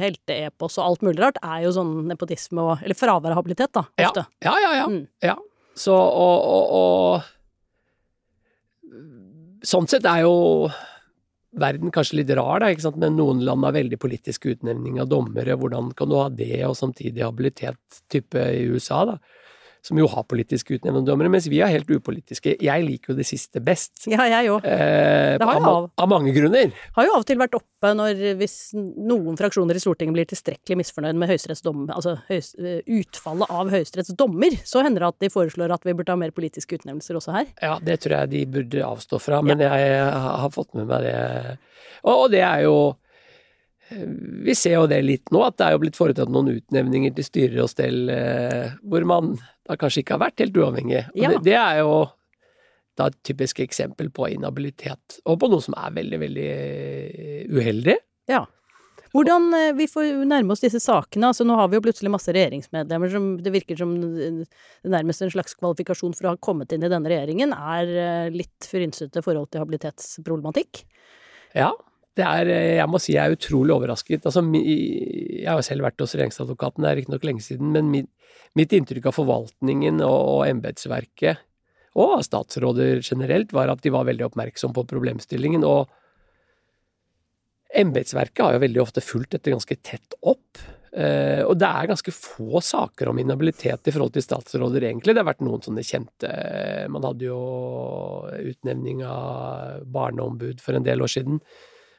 helteepos 0.00 0.80
og 0.80 0.84
alt 0.88 1.06
mulig 1.06 1.22
rart 1.22 1.38
er 1.46 1.62
jo 1.66 1.70
sånn 1.76 1.92
nepotisme 2.10 2.64
og 2.64 2.82
Eller 2.82 2.98
fravær 2.98 3.36
av 3.36 3.38
habilitet, 3.38 3.70
da, 3.76 3.84
Ja, 4.00 4.10
ofte. 4.10 4.26
ja, 4.42 4.56
ja. 4.64 4.72
ja. 4.80 4.88
Mm. 4.90 5.04
ja. 5.22 5.36
Så 5.78 5.94
og, 5.94 6.50
og, 6.50 6.64
og 6.82 7.32
Sånn 9.66 9.88
sett 9.90 10.04
er 10.06 10.22
jo 10.22 10.34
verden 11.56 11.90
kanskje 11.94 12.20
litt 12.20 12.30
rar, 12.36 12.60
da, 12.62 12.68
ikke 12.70 12.84
sant? 12.84 12.98
men 13.00 13.16
noen 13.18 13.40
land 13.46 13.64
har 13.66 13.74
veldig 13.74 13.98
politisk 13.98 14.46
utnevning 14.52 15.00
av 15.02 15.08
dommere. 15.10 15.56
Hvordan 15.58 15.88
kan 15.96 16.10
du 16.10 16.16
ha 16.18 16.28
det 16.30 16.60
og 16.68 16.76
samtidig 16.78 17.24
habilitet, 17.24 17.80
type 18.12 18.36
i 18.36 18.66
USA, 18.70 19.04
da? 19.08 19.16
Som 19.86 20.00
jo 20.00 20.08
har 20.10 20.24
politisk 20.26 20.72
utnevnte 20.74 21.04
dommere, 21.06 21.30
mens 21.30 21.46
vi 21.46 21.60
er 21.62 21.70
helt 21.70 21.90
upolitiske. 21.90 22.56
Jeg 22.62 22.82
liker 22.82 23.12
jo 23.12 23.18
det 23.20 23.26
siste 23.28 23.62
best. 23.62 24.08
Ja, 24.10 24.24
jeg 24.26 24.50
òg. 24.50 24.66
Eh, 24.66 25.36
av, 25.38 25.86
av. 25.94 26.08
mange 26.10 26.34
grunner. 26.34 26.72
Har 26.96 27.06
jo 27.06 27.14
av 27.14 27.22
og 27.22 27.28
til 27.28 27.38
vært 27.38 27.54
oppe 27.54 27.92
når 27.94 28.22
hvis 28.40 28.56
noen 28.74 29.38
fraksjoner 29.38 29.78
i 29.78 29.82
Stortinget 29.82 30.16
blir 30.16 30.28
tilstrekkelig 30.32 30.80
misfornøyd 30.80 31.20
med 31.20 31.30
altså 31.94 32.16
høys, 32.26 32.52
utfallet 32.58 33.52
av 33.52 33.70
Høyesteretts 33.70 34.16
dommer, 34.18 34.58
så 34.66 34.82
hender 34.82 35.04
det 35.04 35.12
at 35.12 35.22
de 35.22 35.32
foreslår 35.32 35.74
at 35.76 35.86
vi 35.86 35.94
burde 35.94 36.14
ha 36.14 36.18
mer 36.18 36.34
politiske 36.34 36.80
utnevnelser 36.80 37.20
også 37.20 37.36
her. 37.36 37.48
Ja, 37.62 37.76
det 37.82 38.00
tror 38.02 38.18
jeg 38.18 38.34
de 38.34 38.44
burde 38.58 38.86
avstå 38.90 39.22
fra, 39.22 39.42
men 39.46 39.62
jeg 39.62 39.96
har 40.02 40.50
fått 40.54 40.74
med 40.74 40.90
meg 40.90 41.06
det. 41.06 41.16
Og, 42.02 42.14
og 42.26 42.30
det 42.34 42.42
er 42.42 42.66
jo 42.66 42.76
Vi 43.90 44.54
ser 44.58 44.72
jo 44.80 44.86
det 44.90 44.98
litt 45.04 45.30
nå, 45.30 45.44
at 45.46 45.58
det 45.60 45.66
er 45.68 45.76
jo 45.76 45.82
blitt 45.84 45.98
foretatt 45.98 46.30
noen 46.32 46.48
utnevninger 46.56 47.12
til 47.14 47.26
styrer 47.26 47.60
og 47.62 47.70
stell 47.70 48.08
eh, 48.10 48.72
hvor 48.82 49.06
man 49.06 49.36
da 49.66 49.76
kanskje 49.78 50.02
ikke 50.02 50.16
har 50.16 50.24
vært 50.24 50.42
helt 50.42 50.58
uavhengig. 50.58 51.04
Og 51.14 51.22
Ja. 51.22 51.30
det, 51.36 51.44
det 51.46 51.54
er 51.60 51.78
jo 51.84 51.92
da 52.98 53.06
et 53.12 53.18
typisk 53.28 53.60
eksempel 53.62 54.10
på 54.10 54.26
inhabilitet, 54.32 55.20
og 55.28 55.38
på 55.38 55.50
noe 55.52 55.62
som 55.62 55.76
er 55.78 55.94
veldig, 56.00 56.18
veldig 56.24 56.50
eh, 56.50 57.40
uheldig. 57.52 57.96
Ja. 58.32 58.42
Hvordan 59.14 59.46
eh, 59.54 59.72
Vi 59.78 59.86
får 59.88 60.24
nærme 60.26 60.52
oss 60.56 60.64
disse 60.64 60.80
sakene. 60.82 61.30
altså 61.30 61.46
Nå 61.46 61.54
har 61.56 61.68
vi 61.70 61.78
jo 61.78 61.84
plutselig 61.86 62.10
masse 62.10 62.32
regjeringsmedlemmer 62.34 63.12
som 63.12 63.36
det 63.38 63.52
virker 63.54 63.78
som 63.78 63.94
nærmest 64.82 65.22
en 65.22 65.30
slags 65.30 65.54
kvalifikasjon 65.54 66.16
for 66.16 66.26
å 66.26 66.34
ha 66.34 66.42
kommet 66.42 66.74
inn 66.74 66.82
i 66.82 66.90
denne 66.90 67.08
regjeringen, 67.12 67.54
er 67.54 68.32
litt 68.34 68.66
frynsete 68.66 69.22
forhold 69.22 69.52
til 69.52 69.62
habilitetsproblematikk. 69.62 70.82
Ja, 71.54 71.70
er, 72.24 72.48
eh, 72.48 72.76
jeg 72.78 72.88
må 72.88 73.00
si 73.02 73.12
jeg 73.16 73.24
er 73.24 73.36
utrolig 73.36 73.74
overrasket. 73.74 74.24
Altså, 74.28 74.44
jeg 74.56 75.50
har 75.50 75.60
selv 75.66 75.84
vært 75.84 76.00
hos 76.00 76.14
regjeringsadvokaten, 76.16 76.84
det 76.84 76.90
er 76.90 76.98
riktignok 77.00 77.26
lenge 77.28 77.44
siden, 77.44 77.74
men 77.74 77.90
mitt, 77.92 78.10
mitt 78.56 78.72
inntrykk 78.72 79.10
av 79.10 79.18
forvaltningen 79.18 80.00
og, 80.06 80.16
og 80.36 80.40
embetsverket, 80.48 81.44
og 81.96 82.20
statsråder 82.24 83.00
generelt, 83.00 83.52
var 83.56 83.72
at 83.72 83.84
de 83.84 83.92
var 83.92 84.08
veldig 84.08 84.28
oppmerksom 84.30 84.74
på 84.76 84.84
problemstillingen, 84.88 85.64
og 85.64 85.88
Embetsverket 87.76 88.44
har 88.44 88.54
jo 88.54 88.62
veldig 88.62 88.80
ofte 88.80 89.02
fulgt 89.04 89.34
dette 89.34 89.52
ganske 89.52 89.76
tett 89.84 90.14
opp. 90.24 90.60
Eh, 90.96 91.42
og 91.44 91.58
det 91.60 91.68
er 91.68 91.88
ganske 91.90 92.12
få 92.14 92.62
saker 92.64 93.10
om 93.10 93.18
inhabilitet 93.20 93.90
i 93.90 93.92
forhold 93.92 94.14
til 94.14 94.24
statsråder, 94.24 94.86
egentlig. 94.88 95.12
Det 95.12 95.20
har 95.20 95.28
vært 95.28 95.44
noen 95.44 95.64
sånne 95.64 95.84
kjente 95.84 96.30
Man 96.92 97.04
hadde 97.04 97.26
jo 97.26 97.40
utnevning 98.52 99.02
av 99.04 99.82
barneombud 99.92 100.62
for 100.64 100.78
en 100.78 100.86
del 100.86 101.04
år 101.04 101.12
siden, 101.18 101.42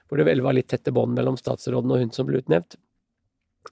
hvor 0.08 0.20
det 0.20 0.28
vel 0.28 0.44
var 0.46 0.56
litt 0.56 0.70
tette 0.72 0.94
bånd 0.96 1.18
mellom 1.18 1.38
statsråden 1.40 1.94
og 1.94 2.04
hun 2.04 2.14
som 2.16 2.28
ble 2.30 2.42
utnevnt. 2.42 2.78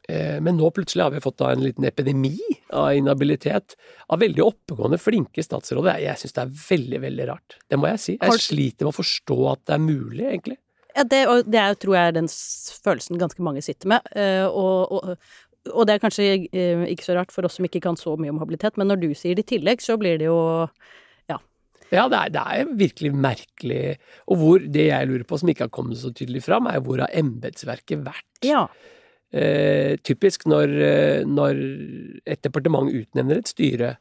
Eh, 0.09 0.41
men 0.43 0.57
nå 0.57 0.69
plutselig 0.75 1.05
har 1.05 1.13
vi 1.13 1.23
fått 1.23 1.41
en 1.41 1.63
liten 1.63 1.87
epidemi 1.87 2.35
av 2.75 2.93
inhabilitet 2.95 3.77
av 4.07 4.19
veldig 4.19 4.43
oppegående, 4.43 4.99
flinke 5.01 5.43
statsråder. 5.43 6.01
Jeg 6.03 6.19
syns 6.21 6.35
det 6.35 6.43
er 6.43 6.53
veldig, 6.65 7.01
veldig 7.07 7.27
rart. 7.31 7.57
Det 7.69 7.79
må 7.79 7.89
jeg 7.93 8.03
si. 8.03 8.17
Jeg 8.19 8.43
sliter 8.43 8.87
med 8.87 8.93
å 8.93 8.99
forstå 8.99 9.39
at 9.53 9.63
det 9.65 9.77
er 9.77 9.83
mulig, 9.85 10.27
egentlig. 10.27 10.59
Ja, 10.95 11.03
det, 11.11 11.25
og 11.27 11.47
det 11.51 11.59
er, 11.59 11.73
tror 11.79 11.97
jeg 11.97 12.11
er 12.11 12.15
den 12.15 12.29
følelsen 12.31 13.19
ganske 13.19 13.43
mange 13.43 13.63
sitter 13.65 13.91
med. 13.95 14.05
Eh, 14.15 14.45
og, 14.47 14.91
og, 14.95 15.15
og 15.73 15.87
det 15.87 15.95
er 15.95 16.03
kanskje 16.03 16.27
eh, 16.45 16.85
ikke 16.93 17.07
så 17.07 17.17
rart 17.17 17.33
for 17.35 17.47
oss 17.47 17.57
som 17.59 17.67
ikke 17.67 17.83
kan 17.83 17.99
så 17.99 18.15
mye 18.19 18.31
om 18.31 18.39
habilitet, 18.43 18.79
men 18.79 18.91
når 18.91 19.01
du 19.03 19.09
sier 19.17 19.35
det 19.35 19.47
i 19.47 19.55
tillegg, 19.55 19.83
så 19.83 19.97
blir 19.99 20.21
det 20.21 20.29
jo 20.29 20.39
ja. 21.93 22.07
Det 22.09 22.19
er, 22.19 22.33
det 22.33 22.43
er 22.43 22.73
virkelig 22.79 23.13
merkelig. 23.13 23.83
Og 24.29 24.41
hvor 24.41 24.65
det 24.77 24.89
jeg 24.89 25.09
lurer 25.09 25.27
på, 25.27 25.39
som 25.41 25.51
ikke 25.51 25.67
har 25.67 25.75
kommet 25.75 26.01
så 26.01 26.13
tydelig 26.15 26.45
fram, 26.47 26.69
er 26.71 26.83
hvor 26.85 27.03
har 27.03 27.13
embetsverket 27.13 28.03
vært? 28.05 28.27
Ja. 28.45 28.65
Eh, 29.35 29.95
typisk 30.05 30.45
når, 30.47 30.75
eh, 30.85 31.21
når, 31.27 31.61
et 32.25 32.43
departement 32.45 32.91
utnevner 32.91 33.41
et 33.41 33.51
styre, 33.51 33.95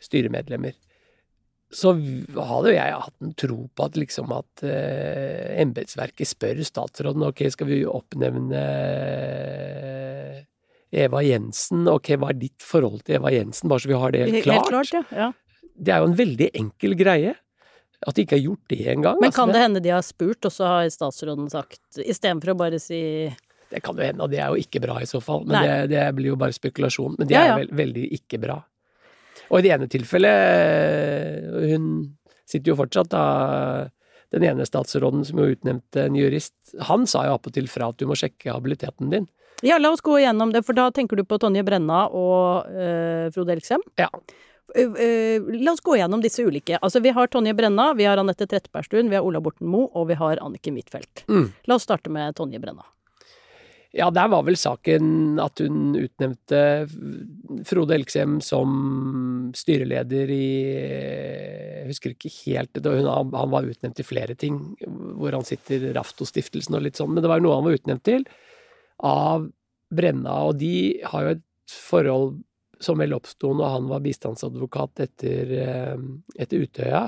styremedlemmer, 0.00 0.76
så 1.68 1.92
hadde 1.92 2.70
jo 2.70 2.76
jeg 2.76 3.00
hatt 3.02 3.14
en 3.20 3.34
tro 3.36 3.58
på 3.76 3.84
at 3.84 3.98
liksom 4.00 4.30
at 4.32 4.62
eh, 4.64 5.58
embetsverket 5.60 6.30
spør 6.30 6.62
statsråden 6.64 7.26
ok, 7.26 7.42
skal 7.52 7.68
vi 7.68 7.82
oppnevne 7.84 8.62
eh, 8.62 10.38
Eva 11.04 11.20
Jensen, 11.20 11.84
ok, 11.92 12.14
hva 12.16 12.32
er 12.32 12.40
ditt 12.40 12.64
forhold 12.64 13.02
til 13.04 13.18
Eva 13.18 13.34
Jensen, 13.34 13.68
bare 13.68 13.84
så 13.84 13.90
vi 13.90 14.00
har 14.00 14.14
det 14.16 14.24
klart. 14.46 14.48
Helt 14.48 14.70
klart 14.72 14.96
ja. 14.96 15.04
ja. 15.12 15.28
Det 15.78 15.94
er 15.94 16.02
jo 16.02 16.10
en 16.10 16.18
veldig 16.18 16.50
enkel 16.58 16.96
greie. 16.98 17.34
At 18.06 18.14
de 18.14 18.22
ikke 18.22 18.36
har 18.36 18.44
gjort 18.44 18.70
det 18.70 18.84
engang. 18.92 19.16
Men 19.18 19.32
altså, 19.32 19.40
kan 19.40 19.52
det 19.54 19.62
hende 19.64 19.82
de 19.82 19.90
har 19.90 20.04
spurt, 20.06 20.38
og 20.46 20.54
så 20.54 20.68
har 20.70 20.90
statsråden 20.94 21.48
sagt 21.50 21.98
Istedenfor 21.98 22.52
å 22.52 22.58
bare 22.60 22.78
si 22.82 23.00
det 23.68 23.82
kan 23.84 23.98
jo 23.98 24.04
hende, 24.04 24.24
og 24.24 24.32
det 24.32 24.38
er 24.40 24.48
jo 24.48 24.62
ikke 24.62 24.80
bra 24.80 24.94
i 25.02 25.08
så 25.08 25.20
fall. 25.20 25.42
Men 25.44 25.60
det, 25.60 25.72
det, 25.92 26.04
blir 26.16 26.32
jo 26.32 26.38
bare 26.40 26.56
spekulasjon. 26.56 27.18
Men 27.18 27.28
det 27.28 27.36
ja, 27.36 27.42
ja. 27.50 27.56
er 27.56 27.62
veld, 27.62 27.74
veldig 27.76 28.04
ikke 28.16 28.40
bra. 28.40 28.56
Og 29.48 29.60
i 29.60 29.64
det 29.64 29.72
ene 29.76 29.88
tilfellet 29.88 31.68
Hun 31.70 31.84
sitter 32.48 32.72
jo 32.72 32.78
fortsatt, 32.78 33.10
da. 33.12 33.88
Den 34.32 34.44
ene 34.44 34.66
statsråden 34.68 35.22
som 35.24 35.40
jo 35.40 35.46
utnevnte 35.54 36.02
en 36.04 36.16
jurist, 36.16 36.54
han 36.84 37.06
sa 37.08 37.22
jo 37.24 37.36
appåtil 37.38 37.68
fra 37.72 37.86
at 37.88 38.00
du 38.00 38.04
må 38.08 38.16
sjekke 38.18 38.52
habiliteten 38.52 39.08
din. 39.12 39.28
Ja, 39.64 39.78
la 39.80 39.88
oss 39.94 40.04
gå 40.04 40.18
igjennom 40.20 40.52
det, 40.52 40.60
for 40.66 40.76
da 40.76 40.90
tenker 40.94 41.16
du 41.16 41.24
på 41.24 41.38
Tonje 41.40 41.64
Brenna 41.64 42.02
og 42.12 42.68
øh, 42.68 43.30
Frode 43.32 43.56
Elksem. 43.56 43.80
Ja. 43.96 44.10
Uh, 44.76 44.92
uh, 44.92 45.48
la 45.62 45.72
oss 45.72 45.80
gå 45.84 45.96
gjennom 45.96 46.22
disse 46.24 46.44
ulike. 46.44 46.78
Altså, 46.82 47.00
Vi 47.00 47.14
har 47.16 47.30
Tonje 47.32 47.54
Brenna, 47.56 47.92
vi 47.96 48.04
har 48.04 48.20
Anette 48.20 48.46
Trettebergstuen, 48.46 49.08
vi 49.08 49.16
har 49.16 49.24
Ola 49.24 49.40
Borten 49.40 49.68
Moe, 49.70 49.88
og 49.94 50.10
vi 50.10 50.18
har 50.20 50.42
Anniken 50.44 50.76
Huitfeldt. 50.76 51.24
Mm. 51.28 51.50
La 51.68 51.78
oss 51.78 51.88
starte 51.88 52.12
med 52.12 52.36
Tonje 52.36 52.60
Brenna. 52.60 52.84
Ja, 53.96 54.10
der 54.12 54.28
var 54.28 54.42
vel 54.44 54.56
saken 54.60 55.38
at 55.40 55.62
hun 55.64 55.94
utnevnte 55.96 56.58
Frode 57.64 57.94
Elksem 57.96 58.36
som 58.44 59.48
styreleder 59.56 60.28
i 60.28 60.48
Jeg 60.68 61.86
husker 61.88 62.12
ikke 62.12 62.32
helt 62.34 62.82
hun, 62.84 63.08
Han 63.08 63.54
var 63.54 63.64
utnevnt 63.64 63.96
til 63.96 64.04
flere 64.04 64.36
ting, 64.36 64.60
hvor 65.16 65.32
han 65.32 65.46
sitter 65.48 65.88
Raftostiftelsen 65.96 66.76
og 66.76 66.84
litt 66.84 67.00
sånn, 67.00 67.14
men 67.14 67.24
det 67.24 67.32
var 67.32 67.40
jo 67.40 67.48
noe 67.48 67.56
han 67.56 67.64
var 67.64 67.78
utnevnt 67.80 68.04
til 68.04 68.28
av 69.08 69.48
Brenna, 69.88 70.36
og 70.50 70.58
de 70.60 71.00
har 71.08 71.24
jo 71.24 71.34
et 71.38 71.44
forhold 71.72 72.36
som 72.80 73.00
vel 73.00 73.16
oppsto 73.16 73.52
når 73.56 73.72
han 73.74 73.88
var 73.90 74.04
bistandsadvokat 74.04 75.02
etter, 75.06 75.52
eh, 75.62 75.96
etter 76.38 76.64
Utøya. 76.64 77.02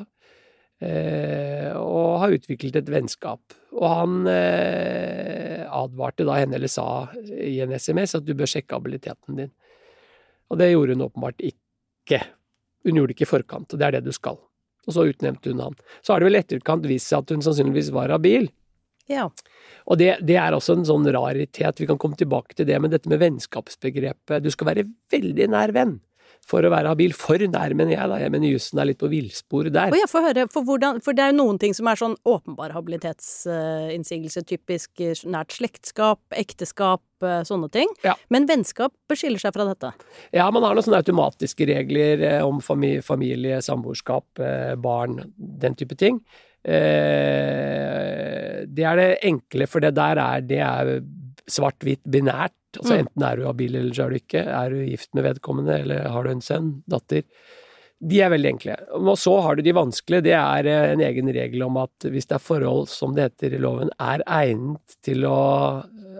Eh, 0.80 1.70
og 1.76 2.20
har 2.22 2.34
utviklet 2.34 2.78
et 2.80 2.90
vennskap. 2.90 3.56
Og 3.76 3.86
han 3.86 4.20
eh, 4.32 5.66
advarte 5.68 6.24
da 6.26 6.38
henne, 6.40 6.56
eller 6.56 6.72
sa 6.72 7.10
i 7.20 7.58
en 7.60 7.74
SMS, 7.76 8.16
at 8.16 8.26
du 8.26 8.32
bør 8.36 8.48
sjekke 8.48 8.78
habiliteten 8.78 9.42
din. 9.42 9.50
Og 10.50 10.58
det 10.58 10.72
gjorde 10.72 10.96
hun 10.96 11.06
åpenbart 11.06 11.44
ikke. 11.44 12.22
Hun 12.84 12.96
gjorde 12.96 13.12
det 13.12 13.18
ikke 13.18 13.28
i 13.28 13.34
forkant, 13.34 13.74
og 13.74 13.80
det 13.80 13.86
er 13.86 13.98
det 13.98 14.06
du 14.08 14.14
skal. 14.16 14.40
Og 14.88 14.96
så 14.96 15.04
utnevnte 15.10 15.52
hun 15.52 15.60
han. 15.62 15.76
Så 16.00 16.14
har 16.14 16.22
det 16.22 16.30
vel 16.30 16.40
etterkant 16.40 16.88
vist 16.88 17.10
seg 17.10 17.22
at 17.22 17.34
hun 17.34 17.44
sannsynligvis 17.44 17.92
var 17.94 18.14
habil. 18.14 18.48
Ja. 19.10 19.26
Og 19.90 19.98
det, 19.98 20.12
det, 20.26 20.36
er 20.38 20.54
også 20.54 20.78
en 20.78 20.86
sånn 20.86 21.08
raritet, 21.10 21.82
vi 21.82 21.88
kan 21.90 21.98
komme 22.00 22.18
tilbake 22.18 22.54
til 22.54 22.68
det, 22.68 22.78
men 22.80 22.92
dette 22.92 23.10
med 23.10 23.20
vennskapsbegrepet 23.22 24.44
Du 24.44 24.50
skal 24.54 24.70
være 24.70 24.86
veldig 25.12 25.50
nær 25.50 25.74
venn 25.76 25.98
for 26.50 26.64
å 26.64 26.70
være 26.72 26.90
habil. 26.92 27.14
For 27.16 27.42
nær, 27.50 27.74
mener 27.78 27.94
jeg, 27.94 28.10
da. 28.10 28.18
Jeg 28.22 28.32
mener 28.34 28.52
jussen 28.54 28.80
er 28.80 28.90
litt 28.90 29.00
på 29.00 29.10
villspor 29.12 29.70
der. 29.72 29.92
Og 29.92 30.00
jeg 30.00 30.10
får 30.10 30.26
høre, 30.28 30.46
for, 30.52 30.66
hvordan, 30.66 31.00
for 31.04 31.16
det 31.16 31.24
er 31.24 31.32
jo 31.32 31.38
noen 31.40 31.60
ting 31.62 31.76
som 31.76 31.90
er 31.90 32.00
sånn 32.00 32.16
åpenbar 32.28 32.74
habilitetsinnsigelse, 32.76 34.44
typisk 34.48 35.04
eh, 35.04 35.24
nært 35.30 35.54
slektskap, 35.56 36.22
ekteskap, 36.34 37.04
eh, 37.24 37.40
sånne 37.48 37.70
ting. 37.74 37.92
Ja. 38.06 38.16
Men 38.32 38.48
vennskap 38.50 38.94
beskiller 39.10 39.42
seg 39.42 39.54
fra 39.56 39.68
dette? 39.68 39.92
Ja, 40.36 40.48
man 40.54 40.66
har 40.66 40.76
noen 40.76 40.86
sånne 40.86 41.02
automatiske 41.04 41.68
regler 41.70 42.26
eh, 42.26 42.44
om 42.46 42.62
familie, 42.64 43.04
familie 43.06 43.60
samboerskap, 43.64 44.42
barn, 44.80 45.20
den 45.36 45.76
type 45.78 45.98
ting. 45.98 46.22
Det 48.70 48.84
er 48.86 48.96
det 49.00 49.08
enkle, 49.26 49.66
for 49.70 49.80
det 49.80 49.94
der 49.96 50.20
er, 50.20 50.40
det 50.44 50.60
er 50.60 50.90
svart-hvitt 51.50 52.02
binært. 52.04 52.56
Altså 52.78 52.94
mm. 52.94 53.00
Enten 53.04 53.24
er 53.26 53.38
du 53.38 53.46
habil, 53.48 53.78
eller 53.78 53.96
så 53.96 54.04
er 54.04 54.12
du 54.12 54.20
ikke. 54.20 54.44
Er 54.44 54.74
du 54.74 54.84
gift 54.84 55.10
med 55.16 55.26
vedkommende, 55.26 55.80
eller 55.82 56.10
har 56.14 56.26
du 56.26 56.30
en 56.34 56.44
sønn, 56.44 56.70
datter? 56.90 57.26
De 58.00 58.20
er 58.24 58.30
veldig 58.32 58.50
enkle. 58.54 58.76
Og 58.96 59.16
så 59.20 59.32
har 59.44 59.56
du 59.56 59.64
de 59.64 59.76
vanskelige. 59.76 60.24
Det 60.30 60.36
er 60.38 60.68
eh, 60.70 60.92
en 60.94 61.02
egen 61.04 61.28
regel 61.36 61.64
om 61.66 61.76
at 61.82 62.06
hvis 62.08 62.30
det 62.30 62.38
er 62.38 62.44
forhold, 62.44 62.88
som 62.88 63.16
det 63.16 63.26
heter 63.28 63.58
i 63.58 63.60
loven, 63.60 63.90
er 64.00 64.24
egnet 64.24 64.96
til 65.04 65.26
å, 65.28 65.40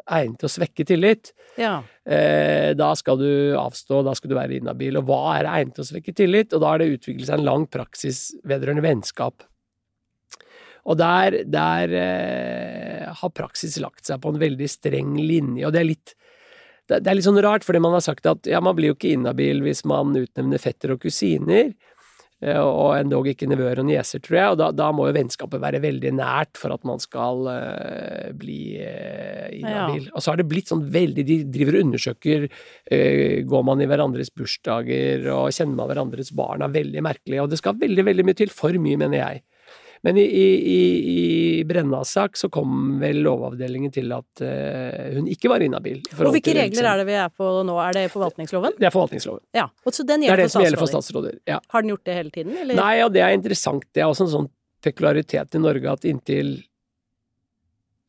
egnet 0.05 0.43
til 0.43 0.51
å 0.51 0.53
svekke 0.59 0.85
tillit, 0.91 1.33
ja. 1.57 1.79
eh, 2.05 2.73
da 2.77 2.91
skal 2.99 3.21
du 3.23 3.31
avstå, 3.57 4.03
da 4.05 4.13
skal 4.19 4.33
du 4.33 4.37
være 4.37 4.59
inhabil. 4.59 5.01
Og 5.01 5.09
hva 5.09 5.39
er 5.39 5.49
egnet 5.55 5.79
til 5.79 5.87
å 5.87 5.91
svekke 5.95 6.17
tillit? 6.21 6.53
Og 6.53 6.61
da 6.61 6.75
har 6.75 6.83
det 6.83 6.91
utviklet 6.99 7.31
seg 7.31 7.41
en 7.41 7.49
lang 7.49 7.65
praksis 7.73 8.27
vedrørende 8.45 8.85
vennskap. 8.85 9.47
Og 10.91 10.99
der, 10.99 11.43
der 11.47 11.93
eh, 11.95 13.11
har 13.15 13.37
praksis 13.37 13.79
lagt 13.83 14.09
seg 14.09 14.23
på 14.23 14.33
en 14.33 14.41
veldig 14.43 14.71
streng 14.71 15.15
linje, 15.19 15.67
og 15.69 15.77
det 15.77 15.85
er 15.85 15.93
litt 15.93 16.17
det, 16.91 17.07
er 17.07 17.15
litt 17.15 17.29
sånn 17.29 17.39
rart, 17.45 17.63
fordi 17.67 17.83
man 17.83 17.95
har 17.95 18.03
sagt 18.03 18.27
at 18.27 18.49
ja, 18.51 18.59
man 18.65 18.75
blir 18.75 18.91
jo 18.91 18.99
ikke 18.99 19.15
inhabil 19.15 19.63
hvis 19.63 19.85
man 19.87 20.17
utnevner 20.19 20.59
fetter 20.59 20.97
og 20.97 21.05
kusiner, 21.05 21.69
eh, 22.43 22.59
og 22.59 22.97
endog 22.97 23.29
ikke 23.31 23.47
nevøer 23.47 23.83
og 23.83 23.87
nieser, 23.87 24.23
tror 24.25 24.39
jeg, 24.41 24.55
og 24.55 24.59
da, 24.59 24.71
da, 24.75 24.89
må 24.97 25.07
jo 25.07 25.15
vennskapet 25.15 25.63
være 25.63 25.83
veldig 25.85 26.13
nært 26.19 26.59
for 26.59 26.75
at 26.75 26.83
man 26.89 26.99
skal 27.03 27.47
uh, 27.47 28.33
bli 28.35 28.81
uh, 28.83 29.47
inhabil. 29.55 30.09
Ja. 30.09 30.17
Og 30.17 30.25
så 30.25 30.33
har 30.33 30.41
det 30.41 30.49
blitt 30.51 30.73
sånn 30.73 30.83
veldig 30.91 31.27
De 31.29 31.39
driver 31.53 31.79
og 31.79 31.87
undersøker 31.87 32.49
uh, 32.49 33.37
Går 33.55 33.65
man 33.69 33.85
i 33.85 33.89
hverandres 33.91 34.35
bursdager 34.35 35.31
og 35.37 35.55
kjenner 35.55 35.79
man 35.79 35.93
hverandres 35.93 36.35
barn, 36.35 36.67
er 36.67 36.75
veldig 36.75 37.07
merkelig, 37.07 37.45
og 37.45 37.55
det 37.55 37.63
skal 37.63 37.79
veldig, 37.79 38.09
veldig 38.11 38.27
mye 38.27 38.43
til. 38.43 38.51
For 38.51 38.75
mye, 38.83 38.99
mener 38.99 39.21
jeg. 39.21 39.45
Men 40.07 40.17
i, 40.17 40.23
i, 40.25 40.79
i 41.13 41.65
Brennas 41.69 42.15
sak 42.17 42.39
så 42.41 42.49
kom 42.53 42.97
vel 43.03 43.19
Lovavdelingen 43.21 43.93
til 43.93 44.09
at 44.17 44.41
uh, 44.41 45.11
hun 45.17 45.27
ikke 45.29 45.51
var 45.53 45.61
inhabil. 45.65 45.99
Og 46.17 46.33
hvilke 46.33 46.55
regler 46.57 46.89
er 46.89 47.03
det 47.03 47.09
vi 47.11 47.19
er 47.21 47.29
på 47.29 47.51
nå? 47.69 47.75
Er 47.85 47.99
det 47.99 48.07
forvaltningsloven? 48.15 48.79
Det 48.81 48.89
er 48.89 48.95
forvaltningsloven. 48.95 49.45
Ja, 49.57 49.67
og 49.85 49.97
så 49.97 50.07
den 50.09 50.25
gjelder 50.25 50.41
det 50.41 50.47
er 50.47 50.49
det 50.49 50.55
som 50.57 50.65
gjelder 50.65 50.81
for 50.81 50.93
statsråder. 50.95 51.37
Ja. 51.51 51.61
Har 51.75 51.85
den 51.85 51.93
gjort 51.93 52.07
det 52.09 52.17
hele 52.17 52.33
tiden, 52.33 52.57
eller? 52.57 52.81
Nei, 52.81 52.95
og 53.05 53.13
det 53.13 53.27
er 53.27 53.37
interessant. 53.37 53.85
Det 53.93 54.01
er 54.01 54.09
også 54.09 54.25
en 54.29 54.35
sånn 54.39 54.51
pekularitet 54.81 55.59
i 55.59 55.61
Norge 55.61 55.93
at 55.93 56.09
inntil 56.09 56.57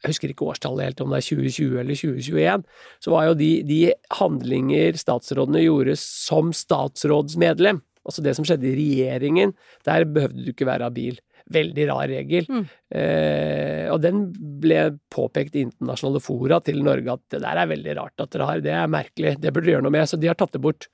jeg 0.02 0.16
husker 0.16 0.32
ikke 0.34 0.48
årstallet 0.50 0.88
helt, 0.88 1.02
om 1.04 1.12
det 1.14 1.20
er 1.20 1.28
2020 1.28 1.76
eller 1.78 1.98
2021, 2.00 2.64
så 3.06 3.12
var 3.14 3.28
jo 3.28 3.36
de, 3.38 3.50
de 3.70 3.82
handlinger 4.18 4.98
statsrådene 4.98 5.62
gjorde 5.62 5.94
som 6.02 6.50
statsrådsmedlem, 6.58 7.84
altså 8.02 8.24
det 8.26 8.34
som 8.34 8.48
skjedde 8.48 8.66
i 8.72 8.74
regjeringen, 8.80 9.54
der 9.86 10.08
behøvde 10.10 10.42
du 10.42 10.50
ikke 10.56 10.66
være 10.72 10.90
habil. 10.90 11.20
Veldig 11.52 11.88
rar 11.90 12.08
regel. 12.12 12.46
Mm. 12.50 12.66
Eh, 12.96 13.88
og 13.92 14.02
den 14.04 14.24
ble 14.62 14.84
påpekt 15.14 15.58
i 15.58 15.66
internasjonale 15.68 16.22
fora 16.24 16.62
til 16.64 16.82
Norge 16.86 17.18
at 17.18 17.24
det 17.34 17.42
der 17.44 17.64
er 17.64 17.72
veldig 17.72 17.98
rart 17.98 18.24
at 18.24 18.32
dere 18.36 18.48
har, 18.50 18.64
det 18.64 18.76
er 18.78 18.92
merkelig, 18.92 19.36
det 19.42 19.52
burde 19.52 19.68
dere 19.68 19.78
gjøre 19.78 19.88
noe 19.88 19.98
med, 19.98 20.08
så 20.10 20.20
de 20.20 20.30
har 20.32 20.40
tatt 20.40 20.56
det 20.56 20.64
bort. 20.64 20.88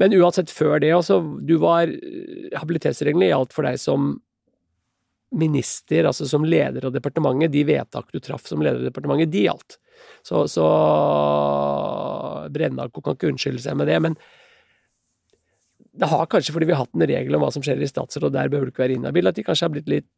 Men 0.00 0.14
uansett, 0.16 0.52
før 0.54 0.78
det 0.80 0.94
også, 0.96 1.20
du 1.44 1.56
var 1.60 1.90
Habilitetsreglene 2.56 3.28
gjaldt 3.32 3.56
for 3.56 3.68
deg 3.68 3.80
som 3.80 4.14
minister, 5.30 6.06
altså 6.08 6.26
som 6.26 6.44
leder 6.46 6.86
av 6.86 6.94
departementet. 6.94 7.52
De 7.54 7.62
vedtak 7.66 8.10
du 8.10 8.18
traff 8.22 8.48
som 8.48 8.62
leder 8.62 8.80
av 8.80 8.88
departementet, 8.88 9.30
de 9.30 9.44
gjaldt. 9.46 9.78
Så, 10.26 10.46
så 10.50 10.66
Brenna 12.52 12.88
kan 12.88 13.14
ikke 13.14 13.30
unnskylde 13.30 13.62
seg 13.62 13.76
med 13.78 13.90
det, 13.90 13.98
men 14.02 14.16
det 16.00 16.08
har 16.08 16.28
kanskje 16.32 16.54
fordi 16.56 16.70
vi 16.70 16.74
har 16.74 16.84
hatt 16.84 16.96
en 16.96 17.06
regel 17.10 17.36
om 17.36 17.44
hva 17.44 17.52
som 17.54 17.64
skjer 17.64 17.80
i 17.82 17.88
statsråd, 17.88 18.32
der 18.32 18.50
behøver 18.50 18.70
du 18.70 18.74
ikke 18.74 18.86
være 18.86 18.96
inhabil, 18.96 19.28
at 19.30 19.36
de 19.36 19.44
kanskje 19.46 19.66
har 19.68 19.74
blitt 19.74 19.90
litt 19.92 20.08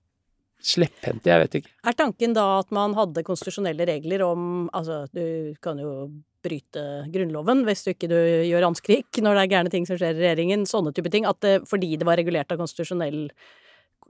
slepphendte, 0.62 1.26
jeg 1.26 1.42
vet 1.42 1.56
ikke. 1.58 1.72
Er 1.90 1.96
tanken 1.98 2.36
da 2.36 2.44
at 2.60 2.68
man 2.74 2.94
hadde 2.94 3.24
konstitusjonelle 3.26 3.86
regler 3.88 4.22
om 4.22 4.68
Altså, 4.70 5.02
du 5.10 5.56
kan 5.62 5.80
jo 5.82 6.12
bryte 6.42 6.84
Grunnloven 7.10 7.64
hvis 7.66 7.82
du 7.84 7.90
ikke 7.92 8.10
du 8.10 8.18
gjør 8.18 8.68
anskrik 8.68 9.18
når 9.22 9.36
det 9.36 9.42
er 9.42 9.50
gærne 9.56 9.72
ting 9.74 9.88
som 9.88 9.98
skjer 9.98 10.14
i 10.14 10.22
regjeringen, 10.22 10.64
sånne 10.70 10.94
type 10.94 11.10
ting. 11.10 11.26
At 11.26 11.42
det, 11.42 11.56
fordi 11.70 11.96
det 11.98 12.06
var 12.06 12.20
regulert 12.20 12.54
av 12.54 12.62
konstitusjonell 12.62 13.26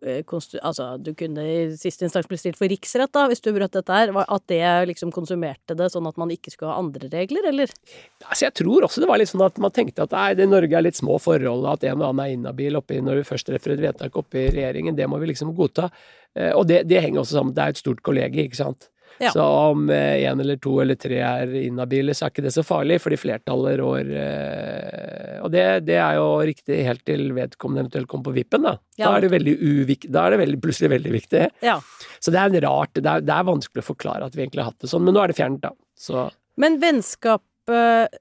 Altså, 0.02 0.86
du 0.98 1.12
kunne 1.14 1.44
i 1.46 1.58
siste 1.78 2.04
instans 2.08 2.26
bli 2.26 2.38
stilt 2.40 2.58
for 2.58 2.70
riksrett 2.70 3.12
da, 3.14 3.28
hvis 3.30 3.42
du 3.44 3.52
brøt 3.54 3.72
dette 3.76 3.94
her. 3.94 4.10
At 4.22 4.44
det 4.50 4.62
liksom 4.90 5.12
konsumerte 5.14 5.76
det, 5.78 5.90
sånn 5.94 6.08
at 6.10 6.18
man 6.18 6.32
ikke 6.34 6.50
skulle 6.50 6.72
ha 6.72 6.82
andre 6.82 7.08
regler, 7.12 7.46
eller? 7.52 7.70
Altså, 8.26 8.46
jeg 8.48 8.56
tror 8.58 8.88
også 8.88 9.04
det 9.04 9.10
var 9.10 9.22
litt 9.22 9.30
sånn 9.30 9.46
at 9.46 9.60
man 9.62 9.74
tenkte 9.74 10.06
at 10.06 10.16
nei, 10.16 10.28
det 10.38 10.48
Norge 10.50 10.78
er 10.78 10.86
litt 10.88 10.98
små 10.98 11.18
forhold, 11.22 11.68
at 11.70 11.86
en 11.86 12.02
og 12.02 12.08
annen 12.10 12.24
er 12.26 12.34
inhabil 12.36 12.80
oppi 12.82 13.00
når 13.00 13.22
vi 13.22 13.28
først 13.30 13.48
treffer 13.50 13.76
et 13.76 13.84
vedtak 13.84 14.18
oppi 14.18 14.48
regjeringen, 14.50 14.98
det 14.98 15.08
må 15.10 15.22
vi 15.22 15.30
liksom 15.32 15.54
godta. 15.56 15.90
Eh, 16.34 16.52
Og 16.56 16.66
det, 16.66 16.82
det 16.90 17.02
henger 17.04 17.22
også 17.22 17.38
sammen, 17.38 17.54
det 17.54 17.62
er 17.64 17.76
et 17.76 17.82
stort 17.82 18.02
kollegi, 18.02 18.48
ikke 18.48 18.62
sant. 18.62 18.88
Ja. 19.22 19.30
Så 19.34 19.44
om 19.44 19.86
én 19.92 20.40
eller 20.42 20.58
to 20.62 20.74
eller 20.82 20.98
tre 20.98 21.20
er 21.22 21.52
inhabile, 21.62 22.14
så 22.16 22.26
er 22.26 22.32
ikke 22.34 22.44
det 22.46 22.54
så 22.54 22.64
farlig, 22.66 22.98
fordi 23.04 23.18
flertallet 23.20 23.78
rår 23.80 24.12
eh, 24.18 25.36
Og 25.42 25.52
det, 25.54 25.64
det 25.86 25.98
er 26.02 26.18
jo 26.18 26.26
riktig 26.48 26.80
helt 26.86 27.04
til 27.08 27.28
vedkommende 27.36 27.86
eventuelt 27.86 28.10
kommer 28.10 28.30
på 28.30 28.36
vippen, 28.40 28.66
da. 28.66 28.76
Ja. 28.98 29.06
Da 29.06 29.12
er 29.16 29.26
det 29.26 29.32
veldig 29.36 29.56
uvik, 29.60 30.08
da 30.12 30.26
er 30.26 30.34
det 30.34 30.42
veldig, 30.42 30.60
plutselig 30.64 30.92
veldig 30.96 31.14
viktig. 31.14 31.44
Ja. 31.64 31.78
Så 32.18 32.34
det 32.34 32.42
er 32.42 32.50
en 32.50 32.64
rart, 32.66 32.94
det 32.98 33.06
er, 33.06 33.24
det 33.24 33.36
er 33.36 33.50
vanskelig 33.50 33.84
å 33.84 33.90
forklare 33.92 34.26
at 34.26 34.36
vi 34.36 34.44
egentlig 34.44 34.64
har 34.64 34.72
hatt 34.72 34.82
det 34.82 34.90
sånn, 34.92 35.06
men 35.06 35.16
nå 35.16 35.22
er 35.22 35.32
det 35.32 35.38
fjernet, 35.38 35.62
da. 35.64 35.74
Så 35.98 36.26
Men 36.60 36.80
vennskapet 36.82 38.18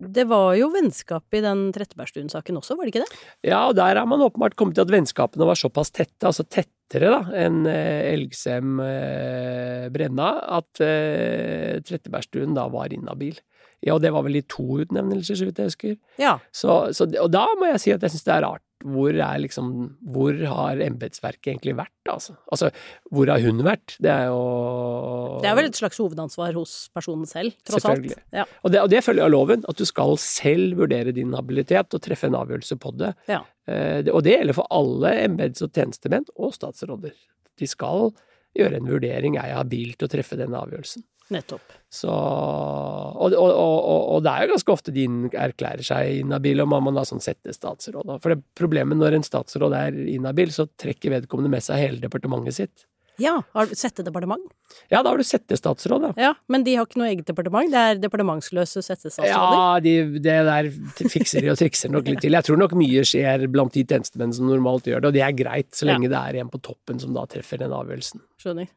Det 0.00 0.24
var 0.30 0.54
jo 0.56 0.70
vennskap 0.72 1.36
i 1.36 1.42
den 1.44 1.66
Trettebergstuen-saken 1.76 2.56
også, 2.56 2.76
var 2.78 2.88
det 2.88 2.94
ikke 2.94 3.02
det? 3.04 3.18
Ja, 3.50 3.66
og 3.68 3.74
der 3.76 3.98
har 4.00 4.08
man 4.08 4.22
åpenbart 4.24 4.56
kommet 4.56 4.78
til 4.78 4.86
at 4.86 4.92
vennskapene 4.94 5.48
var 5.48 5.58
såpass 5.60 5.92
tette, 5.92 6.24
altså 6.24 6.46
tettere 6.48 7.10
da, 7.12 7.20
enn 7.36 7.66
eh, 7.68 8.08
Elgsem 8.14 8.80
eh, 8.84 9.90
Brenna, 9.92 10.30
at 10.56 10.80
eh, 10.84 11.76
Trettebergstuen 11.84 12.56
da 12.56 12.64
var 12.72 12.96
inhabil. 12.96 13.36
Ja, 13.84 13.94
og 13.96 14.02
det 14.04 14.12
var 14.12 14.24
vel 14.24 14.40
i 14.40 14.44
to 14.48 14.80
utnevnelser, 14.82 15.36
så 15.36 15.48
vidt 15.48 15.60
jeg 15.60 15.72
husker. 15.72 15.94
Ja. 16.20 16.38
Så, 16.52 16.80
så, 16.96 17.08
og 17.20 17.30
da 17.32 17.46
må 17.60 17.68
jeg 17.70 17.84
si 17.84 17.94
at 17.94 18.04
jeg 18.04 18.16
syns 18.16 18.26
det 18.26 18.34
er 18.36 18.44
rart. 18.48 18.64
Hvor 18.80 19.12
er 19.12 19.40
liksom 19.42 19.72
Hvor 20.08 20.36
har 20.48 20.80
embetsverket 20.80 21.52
egentlig 21.52 21.74
vært, 21.76 21.92
altså? 22.08 22.36
Altså, 22.52 22.70
hvor 23.12 23.28
har 23.28 23.42
hun 23.44 23.60
vært? 23.66 23.96
Det 24.00 24.08
er 24.12 24.30
jo 24.30 25.40
Det 25.42 25.50
er 25.50 25.58
vel 25.58 25.68
et 25.68 25.80
slags 25.80 26.00
hovedansvar 26.00 26.56
hos 26.56 26.88
personen 26.94 27.28
selv, 27.28 27.52
tross 27.66 27.84
alt. 27.84 28.00
Selvfølgelig. 28.00 28.22
Ja. 28.32 28.46
Og 28.64 28.72
det, 28.72 28.80
og 28.80 28.90
det 28.92 29.04
følger 29.04 29.26
av 29.26 29.34
loven, 29.34 29.66
at 29.68 29.76
du 29.76 29.84
skal 29.88 30.16
selv 30.22 30.80
vurdere 30.80 31.12
din 31.16 31.36
habilitet 31.36 31.96
og 31.96 32.02
treffe 32.04 32.30
en 32.30 32.38
avgjørelse 32.40 32.78
på 32.80 32.94
det. 32.96 33.12
Ja. 33.28 33.42
Eh, 33.68 34.00
og 34.08 34.24
det 34.24 34.38
gjelder 34.38 34.56
for 34.56 34.70
alle 34.72 35.14
embets- 35.26 35.62
og 35.66 35.72
tjenestemenn 35.76 36.28
og 36.36 36.56
statsråder. 36.56 37.14
De 37.60 37.68
skal 37.68 38.10
gjøre 38.56 38.80
en 38.80 38.88
vurdering. 38.90 39.36
Er 39.36 39.52
jeg 39.52 39.60
habil 39.60 39.92
til 39.94 40.08
å 40.08 40.12
treffe 40.16 40.40
denne 40.40 40.58
avgjørelsen? 40.58 41.04
Nettopp. 41.30 41.76
Så, 41.90 42.10
og, 42.10 43.34
og, 43.34 43.50
og, 43.50 44.02
og, 44.16 44.20
det 44.22 44.30
er 44.30 44.44
jo 44.46 44.52
ganske 44.54 44.74
ofte 44.74 44.94
de 44.94 45.06
erklærer 45.30 45.86
seg 45.86 46.20
inhabil, 46.24 46.62
og 46.62 46.70
man 46.70 46.84
må 46.86 46.92
da 46.94 47.04
sånn 47.06 47.22
sette 47.22 47.54
statsråd. 47.54 48.16
For 48.22 48.34
det 48.34 48.42
problemet 48.58 48.98
når 48.98 49.18
en 49.18 49.26
statsråd 49.26 49.74
er 49.78 49.98
inhabil, 50.10 50.52
så 50.54 50.68
trekker 50.80 51.16
vedkommende 51.16 51.50
med 51.52 51.66
seg 51.66 51.82
hele 51.82 52.02
departementet 52.02 52.58
sitt. 52.58 52.86
Ja, 53.20 53.34
har 53.52 53.66
du 53.68 53.74
settedepartement? 53.76 54.46
Ja, 54.88 55.02
da 55.02 55.10
har 55.10 55.20
du 55.20 55.26
settestatsråd, 55.26 56.06
ja. 56.08 56.12
Ja, 56.16 56.30
men 56.48 56.64
de 56.64 56.76
har 56.78 56.86
ikke 56.88 57.02
noe 57.02 57.10
eget 57.10 57.26
departement, 57.28 57.68
det 57.72 57.80
er 57.80 58.00
departementsløse 58.00 58.80
settestatsråder. 58.86 59.34
Ja, 59.34 59.80
de, 59.84 60.20
det 60.24 60.36
der 60.48 60.70
fikser 61.12 61.44
de 61.44 61.50
og 61.52 61.58
trikser 61.60 61.92
nok 61.92 62.08
litt 62.08 62.22
til. 62.24 62.32
Jeg 62.38 62.48
tror 62.48 62.60
nok 62.62 62.72
mye 62.80 63.04
skjer 63.04 63.44
blant 63.52 63.76
de 63.76 63.84
tjenestemenn 63.84 64.32
som 64.36 64.48
normalt 64.48 64.88
gjør 64.88 65.04
det, 65.04 65.10
og 65.10 65.18
det 65.18 65.24
er 65.26 65.36
greit, 65.36 65.68
så 65.76 65.84
Ja. 65.84 65.92
lenge 65.92 66.08
det 66.08 66.16
er 66.22 66.40
en 66.40 66.52
på 66.52 66.62
toppen 66.64 67.02
som 67.02 67.12
da 67.16 67.26
treffer 67.28 67.60
den 67.60 67.74
avgjørelsen. 67.76 68.24
Skjønner. 68.40 68.72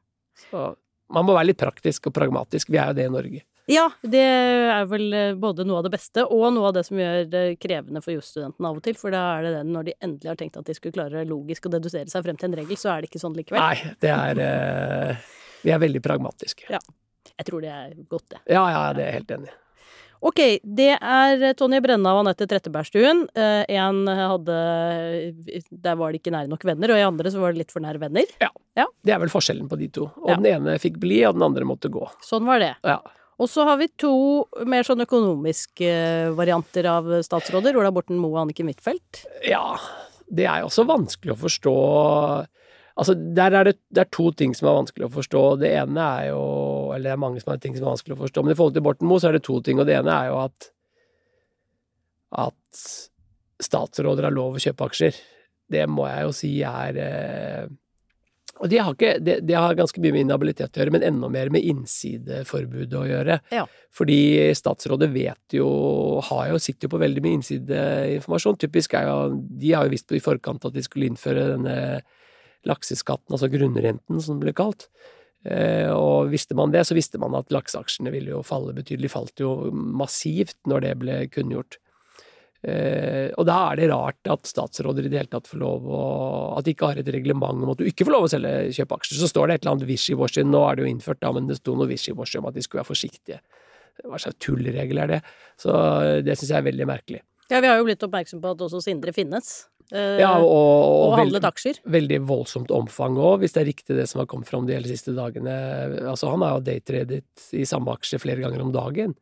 Så 0.50 0.74
man 1.12 1.26
må 1.28 1.36
være 1.36 1.52
litt 1.52 1.60
praktisk 1.60 2.08
og 2.10 2.16
pragmatisk. 2.16 2.72
Vi 2.72 2.80
er 2.80 2.92
jo 2.92 2.98
det 3.00 3.08
i 3.10 3.14
Norge. 3.14 3.44
Ja, 3.72 3.86
det 4.04 4.20
er 4.20 4.88
vel 4.92 5.14
eh, 5.16 5.36
både 5.40 5.64
noe 5.64 5.80
av 5.80 5.86
det 5.86 5.94
beste 5.94 6.26
og 6.26 6.50
noe 6.52 6.68
av 6.68 6.74
det 6.76 6.84
som 6.84 7.00
gjør 7.00 7.30
det 7.32 7.44
krevende 7.64 8.02
for 8.04 8.12
jusstudentene 8.12 8.68
av 8.68 8.80
og 8.80 8.84
til, 8.84 8.98
for 9.00 9.16
da 9.16 9.22
er 9.38 9.48
det 9.48 9.54
det 9.56 9.62
når 9.70 9.88
de 9.88 9.96
endelig 10.04 10.32
har 10.34 10.40
tenkt 10.40 10.60
at 10.60 10.68
de 10.68 10.76
skulle 10.76 10.96
klare 10.98 11.24
logisk 11.30 11.70
å 11.70 11.72
dedusere 11.72 12.12
seg 12.12 12.26
frem 12.26 12.40
til 12.40 12.52
en 12.52 12.58
regel, 12.60 12.80
så 12.80 12.92
er 12.92 13.04
det 13.04 13.12
ikke 13.12 13.24
sånn 13.24 13.38
likevel. 13.40 13.64
Nei, 13.64 13.96
det 14.04 14.12
er 14.12 14.44
eh, 14.44 15.32
Vi 15.64 15.72
er 15.72 15.80
veldig 15.80 16.04
pragmatiske. 16.04 16.68
Ja. 16.74 16.84
Jeg 17.34 17.48
tror 17.48 17.64
det 17.64 17.72
er 17.72 17.96
godt, 18.12 18.28
det. 18.36 18.44
Ja, 18.52 18.66
ja, 18.68 18.82
det 18.94 19.06
er 19.06 19.14
jeg 19.14 19.22
helt 19.22 19.38
enig 19.38 19.54
i. 19.54 19.60
Ok, 20.24 20.40
det 20.64 20.94
er 21.04 21.42
Tonje 21.60 21.82
Brenna 21.84 22.14
og 22.16 22.22
Anette 22.24 22.46
Trettebergstuen. 22.48 23.26
Én 23.36 23.68
En 23.84 24.08
hadde 24.08 24.56
Der 25.84 25.98
var 26.00 26.14
det 26.14 26.22
ikke 26.22 26.32
nære 26.32 26.48
nok 26.52 26.64
venner, 26.64 26.94
og 26.96 27.02
i 27.02 27.04
andre 27.04 27.32
så 27.34 27.42
var 27.44 27.52
det 27.52 27.64
litt 27.66 27.74
for 27.76 27.84
nære 27.84 28.00
venner. 28.00 28.24
Ja, 28.40 28.88
Det 29.04 29.12
er 29.14 29.20
vel 29.20 29.30
forskjellen 29.34 29.68
på 29.70 29.78
de 29.78 29.90
to. 29.90 30.06
Og 30.24 30.30
Ja. 30.30 30.36
den 30.38 30.46
ene 30.64 30.78
fikk 30.80 30.98
bli, 31.00 31.24
og 31.28 31.36
den 31.36 31.44
andre 31.44 31.66
måtte 31.68 31.92
gå. 31.92 32.08
Sånn 32.24 32.46
var 32.46 32.60
det. 32.60 32.76
Ja. 32.84 33.00
Og 33.40 33.50
så 33.50 33.66
har 33.66 33.78
vi 33.78 33.88
to 33.98 34.46
mer 34.66 34.84
sånn 34.84 35.02
økonomiske 35.06 36.34
varianter 36.38 36.86
av 36.86 37.04
statsråder. 37.26 37.76
Ola 37.76 37.92
Borten 37.92 38.16
Moe 38.18 38.38
og 38.40 38.48
Anniken 38.48 38.68
Huitfeldt. 38.72 39.26
ja, 39.44 39.76
det 40.32 40.46
er 40.48 40.62
jo 40.62 40.68
også 40.68 40.86
vanskelig 40.88 41.34
å 41.36 41.42
forstå 41.44 42.48
Altså, 42.94 43.16
der 43.18 43.56
er 43.58 43.66
det, 43.66 43.78
det 43.90 44.04
er 44.04 44.12
to 44.14 44.28
ting 44.38 44.52
som 44.54 44.68
er 44.70 44.78
vanskelig 44.78 45.08
å 45.08 45.14
forstå. 45.16 45.42
Det 45.64 45.72
ene 45.80 46.04
er 46.20 46.28
jo 46.30 46.44
Eller 46.94 47.10
det 47.10 47.14
er 47.16 47.24
mange 47.24 47.42
som 47.42 47.54
er 47.54 47.62
ting 47.64 47.74
som 47.74 47.88
er 47.88 47.96
vanskelig 47.96 48.18
å 48.18 48.22
forstå, 48.22 48.44
men 48.46 48.54
i 48.54 48.58
forhold 48.60 48.76
til 48.76 48.86
Borten 48.86 49.10
Moe 49.10 49.22
så 49.22 49.32
er 49.32 49.40
det 49.40 49.48
to 49.48 49.58
ting, 49.66 49.80
og 49.82 49.90
det 49.90 49.98
ene 49.98 50.14
er 50.14 50.30
jo 50.30 50.40
at 50.44 50.70
at 52.34 52.84
statsråder 53.64 54.28
har 54.28 54.34
lov 54.34 54.58
å 54.58 54.62
kjøpe 54.62 54.90
aksjer. 54.90 55.18
Det 55.70 55.86
må 55.90 56.08
jeg 56.10 56.28
jo 56.28 56.36
si 56.36 56.52
er 56.68 56.98
eh, 57.00 57.72
Og 58.60 58.70
det 58.70 58.80
har, 58.84 58.94
ikke, 58.94 59.14
det, 59.24 59.38
det 59.48 59.56
har 59.58 59.78
ganske 59.78 60.02
mye 60.02 60.14
med 60.14 60.26
inhabilitet 60.28 60.76
å 60.76 60.82
gjøre, 60.82 60.94
men 60.94 61.06
enda 61.08 61.30
mer 61.32 61.50
med 61.54 61.66
innsideforbudet 61.66 62.98
å 63.00 63.06
gjøre. 63.10 63.38
Ja. 63.54 63.64
Fordi 63.94 64.18
statsrådet 64.58 65.10
vet 65.14 65.56
jo 65.58 65.70
har 66.30 66.52
jo, 66.52 66.60
sitter 66.62 66.88
jo 66.88 66.94
på 66.94 67.02
veldig 67.02 67.24
mye 67.26 67.40
innsideinformasjon. 67.40 68.60
Typisk 68.62 68.94
er 69.00 69.10
jo 69.10 69.18
De 69.62 69.74
har 69.74 69.88
jo 69.88 69.96
visst 69.96 70.10
på 70.10 70.20
i 70.20 70.24
forkant 70.24 70.70
at 70.70 70.76
de 70.76 70.86
skulle 70.86 71.10
innføre 71.10 71.50
denne 71.56 71.78
lakseskatten, 72.70 73.34
altså 73.34 73.52
grunnrenten 73.52 74.24
som 74.24 74.40
det 74.40 74.48
ble 74.48 74.56
kalt. 74.58 74.88
Eh, 75.44 75.90
og 75.92 76.32
visste 76.32 76.56
man 76.56 76.72
det, 76.72 76.86
så 76.88 76.96
visste 76.96 77.20
man 77.20 77.36
at 77.36 77.52
lakseaksjene 77.52 78.14
ville 78.14 78.32
jo 78.36 78.44
falle 78.48 78.76
betydelig. 78.76 79.12
Falt 79.12 79.44
jo 79.44 79.72
massivt 79.74 80.60
når 80.70 80.86
det 80.86 80.94
ble 81.02 81.18
kunngjort. 81.34 81.80
Eh, 82.64 83.28
og 83.36 83.44
da 83.50 83.58
er 83.74 83.82
det 83.82 83.90
rart 83.92 84.30
at 84.32 84.48
statsråder 84.48 85.04
i 85.04 85.12
det 85.12 85.20
hele 85.20 85.32
tatt 85.34 85.50
får 85.52 85.60
lov 85.60 85.84
å 85.84 86.04
At 86.56 86.64
de 86.64 86.72
ikke 86.72 86.94
har 86.94 87.02
et 87.02 87.10
reglement 87.12 87.60
om 87.60 87.74
at 87.74 87.82
du 87.82 87.90
ikke 87.90 88.06
får 88.08 88.16
lov 88.16 88.28
å 88.30 88.32
selge, 88.32 88.72
kjøpe 88.78 89.00
aksjer. 89.02 89.20
Så 89.20 89.32
står 89.32 89.50
det 89.50 89.58
et 89.58 89.66
eller 89.66 89.74
annet 89.76 89.90
wishy-washy, 89.90 90.46
nå 90.48 90.64
er 90.70 90.80
det 90.80 90.86
jo 90.86 90.94
innført, 90.94 91.20
da, 91.20 91.34
men 91.36 91.50
det 91.50 91.60
sto 91.60 91.76
noe 91.76 91.90
wishy-washy 91.92 92.40
om 92.40 92.48
at 92.48 92.56
de 92.56 92.64
skulle 92.64 92.80
være 92.80 92.92
forsiktige. 92.94 93.42
Hva 94.08 94.22
slags 94.22 94.40
tullregel 94.42 95.04
er 95.04 95.12
det? 95.12 95.22
Så 95.60 95.76
eh, 95.76 96.22
det 96.24 96.38
syns 96.40 96.54
jeg 96.54 96.62
er 96.62 96.70
veldig 96.70 96.88
merkelig. 96.88 97.24
Ja, 97.52 97.60
vi 97.60 97.68
har 97.68 97.76
jo 97.78 97.86
blitt 97.90 98.04
oppmerksom 98.06 98.40
på 98.42 98.54
at 98.56 98.64
også 98.64 98.80
Sindre 98.86 99.12
finnes. 99.14 99.52
Eh, 99.94 100.20
Ja, 100.22 100.34
og, 100.42 100.50
og 100.50 101.04
og, 101.12 101.18
handlet 101.22 101.46
aksjer. 101.48 101.80
veldig 101.86 102.20
voldsomt 102.30 102.74
omfang 102.74 103.18
òg, 103.18 103.44
hvis 103.44 103.56
det 103.56 103.64
er 103.64 103.70
riktig 103.72 103.98
det 104.00 104.08
som 104.10 104.24
har 104.24 104.30
kommet 104.32 104.50
fram 104.50 104.68
de 104.68 104.76
hele 104.76 104.90
siste 104.90 105.14
dagene. 105.16 105.54
Altså, 106.04 106.32
han 106.34 106.44
har 106.46 106.58
jo 106.58 106.66
daytradet 106.68 107.48
i 107.54 107.64
samme 107.70 107.94
aksje 107.94 108.20
flere 108.24 108.44
ganger 108.44 108.66
om 108.66 108.74
dagen. 108.76 109.16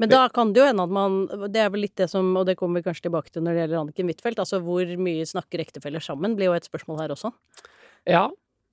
Men 0.00 0.08
da 0.08 0.22
kan 0.32 0.52
det 0.52 0.62
jo 0.62 0.66
hende 0.66 0.84
at 0.86 0.92
man 0.92 1.16
Det 1.52 1.60
er 1.60 1.68
vel 1.70 1.82
litt 1.84 1.98
det 2.00 2.08
som, 2.10 2.30
og 2.36 2.46
det 2.48 2.56
kommer 2.56 2.80
vi 2.80 2.88
kanskje 2.88 3.06
tilbake 3.06 3.30
til 3.32 3.44
når 3.44 3.54
det 3.54 3.62
gjelder 3.62 3.80
Anniken 3.82 4.10
Huitfeldt, 4.10 4.40
altså 4.42 4.60
hvor 4.64 4.96
mye 4.98 5.28
snakker 5.28 5.62
ektefeller 5.62 6.04
sammen, 6.04 6.34
blir 6.36 6.50
jo 6.50 6.56
et 6.56 6.68
spørsmål 6.68 7.02
her 7.04 7.14
også. 7.14 7.32
Ja, 8.08 8.26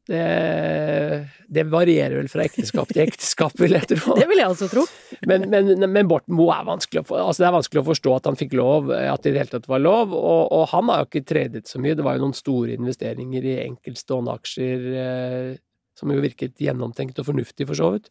det, 0.09 1.27
det 1.47 1.63
varierer 1.71 2.17
vel 2.19 2.27
fra 2.31 2.43
ekteskap 2.43 2.89
til 2.91 3.05
ekteskap, 3.05 3.53
vil 3.61 3.71
jeg 3.77 3.87
tro. 3.93 4.15
Det 4.19 4.25
vil 4.27 4.41
jeg 4.41 4.51
også 4.51 4.67
tro. 4.71 4.83
Men, 5.29 5.45
men, 5.53 5.69
men 5.87 6.09
Borten 6.11 6.35
Moe 6.35 6.51
er 6.57 6.65
vanskelig 6.67 7.05
å 7.05 7.19
altså 7.21 7.43
det 7.45 7.47
er 7.47 7.55
vanskelig 7.55 7.81
å 7.83 7.87
forstå 7.87 8.15
at 8.17 8.27
han 8.27 8.39
fikk 8.39 8.55
lov, 8.59 8.91
at 8.91 9.23
det 9.23 9.31
i 9.31 9.35
det 9.37 9.43
hele 9.45 9.53
tatt 9.53 9.69
var 9.71 9.79
lov. 9.83 10.11
Og, 10.17 10.41
og 10.57 10.65
han 10.73 10.91
har 10.91 11.03
jo 11.03 11.07
ikke 11.07 11.23
tredet 11.31 11.63
så 11.71 11.79
mye. 11.79 11.95
Det 11.95 12.03
var 12.03 12.17
jo 12.17 12.25
noen 12.25 12.35
store 12.35 12.75
investeringer 12.75 13.47
i 13.47 13.55
enkeltstående 13.63 14.35
aksjer 14.41 14.87
eh, 15.05 15.51
som 15.99 16.11
jo 16.11 16.23
virket 16.23 16.59
gjennomtenkt 16.59 17.21
og 17.23 17.29
fornuftig, 17.29 17.69
for 17.69 17.79
så 17.79 17.93
vidt. 17.95 18.09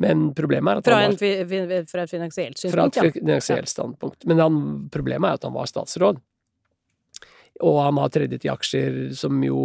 Men 0.00 0.30
problemet 0.36 0.72
er 0.72 0.80
at 0.80 0.88
Fra, 0.88 1.02
han 1.02 1.12
en, 1.14 1.20
fi- 1.20 1.44
fi- 1.48 1.84
fra 1.90 2.02
et 2.06 2.12
finansielt 2.12 2.64
var, 2.64 2.72
fra 2.76 2.88
et 2.88 3.14
finansielt 3.20 3.70
standpunkt. 3.72 4.24
Men 4.28 4.40
han, 4.44 4.58
problemet 4.92 5.28
er 5.34 5.40
at 5.40 5.46
han 5.48 5.54
var 5.56 5.68
statsråd. 5.68 6.20
Og 7.64 7.78
han 7.80 8.00
har 8.00 8.10
tredet 8.12 8.42
i 8.44 8.50
aksjer 8.52 8.98
som 9.16 9.40
jo 9.44 9.60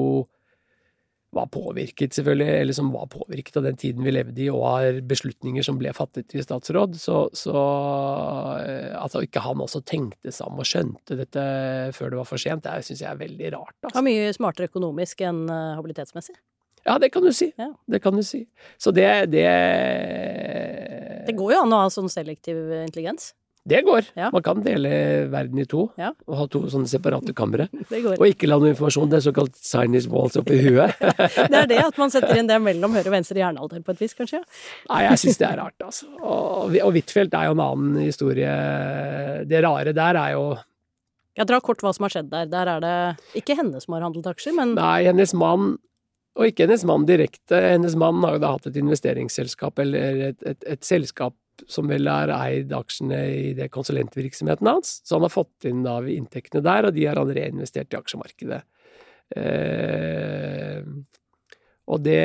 var 1.31 1.47
påvirket, 1.47 2.13
selvfølgelig, 2.15 2.47
eller 2.61 2.75
som 2.75 2.91
var 2.91 3.07
påvirket 3.11 3.57
av 3.57 3.63
den 3.63 3.77
tiden 3.79 4.03
vi 4.03 4.11
levde 4.11 4.41
i, 4.43 4.49
og 4.51 4.65
av 4.67 4.99
beslutninger 5.07 5.63
som 5.63 5.77
ble 5.79 5.93
fattet 5.95 6.35
i 6.35 6.43
statsråd. 6.43 6.97
Så, 6.99 7.21
så 7.37 7.55
altså, 8.99 9.21
at 9.21 9.29
ikke 9.29 9.43
han 9.45 9.63
også 9.63 9.83
tenkte 9.87 10.33
seg 10.35 10.51
om 10.51 10.59
og 10.59 10.67
skjønte 10.67 11.17
dette 11.19 11.43
før 11.95 12.11
det 12.11 12.21
var 12.21 12.29
for 12.29 12.41
sent, 12.41 12.67
det 12.67 12.87
syns 12.87 13.03
jeg 13.05 13.11
er 13.13 13.21
veldig 13.21 13.53
rart. 13.55 13.77
Altså. 13.79 13.97
er 14.01 14.07
mye 14.09 14.31
smartere 14.35 14.71
økonomisk 14.71 15.23
enn 15.27 15.45
eh, 15.47 15.75
habilitetsmessig. 15.79 16.35
Ja, 16.83 16.97
det 16.99 17.11
kan 17.13 17.23
du 17.23 17.31
si. 17.35 17.51
Ja. 17.61 17.69
Det 17.93 18.01
kan 18.03 18.15
du 18.17 18.23
si. 18.25 18.45
Så 18.81 18.91
det, 18.91 19.07
det 19.31 19.45
Det 21.27 21.35
går 21.37 21.53
jo 21.53 21.61
an 21.61 21.75
å 21.77 21.83
ha 21.83 21.91
sånn 21.93 22.09
selektiv 22.11 22.57
intelligens. 22.81 23.31
Det 23.61 23.83
går. 23.85 24.07
Ja. 24.17 24.31
Man 24.33 24.41
kan 24.41 24.63
dele 24.65 24.89
verden 25.29 25.59
i 25.61 25.65
to, 25.69 25.83
Ja. 25.99 26.07
og 26.25 26.37
ha 26.39 26.45
to 26.49 26.63
sånne 26.71 26.89
separate 26.89 27.33
kamre. 27.37 27.67
Og 28.17 28.23
ikke 28.25 28.47
la 28.49 28.57
noe 28.57 28.71
informasjon, 28.71 29.11
det 29.11 29.19
er 29.19 29.25
såkalt 29.27 29.53
sinus 29.61 30.07
walls 30.09 30.37
oppi 30.39 30.57
huet. 30.63 30.95
Det 31.51 31.59
er 31.59 31.67
det 31.69 31.77
at 31.83 31.99
man 32.01 32.09
setter 32.09 32.33
inn 32.41 32.49
det 32.49 32.57
mellom 32.63 32.95
høyre 32.97 33.11
og 33.11 33.13
venstre 33.13 33.37
hjernealder 33.37 33.83
på 33.85 33.93
et 33.93 34.01
vis, 34.01 34.15
kanskje? 34.17 34.41
Nei, 34.89 35.03
jeg 35.05 35.21
syns 35.21 35.37
det 35.43 35.47
er 35.51 35.61
rart, 35.61 35.77
altså. 35.85 36.09
Og, 36.17 36.73
og 36.81 36.97
Huitfeldt 36.97 37.37
er 37.37 37.51
jo 37.51 37.53
en 37.59 37.63
annen 37.67 38.01
historie. 38.01 38.49
Det 39.45 39.61
rare 39.63 39.93
der 39.93 40.19
er 40.23 40.33
jo 40.39 40.43
Jeg 41.37 41.47
drar 41.47 41.61
kort 41.63 41.85
hva 41.85 41.93
som 41.95 42.03
har 42.09 42.15
skjedd 42.17 42.31
der. 42.33 42.49
Der 42.51 42.73
er 42.73 42.81
det 42.83 42.95
ikke 43.43 43.55
henne 43.61 43.79
som 43.79 43.93
har 43.95 44.03
handlet 44.07 44.25
aksjer, 44.33 44.57
men 44.57 44.73
Nei, 44.79 45.03
hennes 45.05 45.35
mann 45.37 45.75
og 46.39 46.47
ikke 46.47 46.63
hennes 46.65 46.83
mann 46.87 47.03
direkte. 47.05 47.57
Hennes 47.75 47.93
mann 47.99 48.21
har 48.23 48.37
jo 48.37 48.41
da 48.41 48.51
hatt 48.55 48.67
et 48.69 48.77
investeringsselskap, 48.79 49.79
eller 49.83 50.21
et, 50.31 50.43
et, 50.47 50.61
et 50.77 50.85
selskap 50.87 51.35
som 51.69 51.89
vel 51.91 52.09
har 52.09 52.31
eid 52.35 52.71
aksjene 52.73 53.19
i 53.29 53.53
det 53.57 53.69
konsulentvirksomheten 53.73 54.69
hans. 54.69 54.99
Så 55.05 55.17
han 55.17 55.25
har 55.27 55.33
fått 55.33 55.67
inn 55.69 55.83
da 55.85 55.99
inntektene 56.01 56.63
der, 56.65 56.87
og 56.87 56.95
de 56.97 57.07
har 57.07 57.19
han 57.21 57.33
reinvestert 57.35 57.93
i 57.93 57.99
aksjemarkedet. 57.99 58.61
Eh, 59.37 60.81
og 61.91 62.03
det 62.05 62.21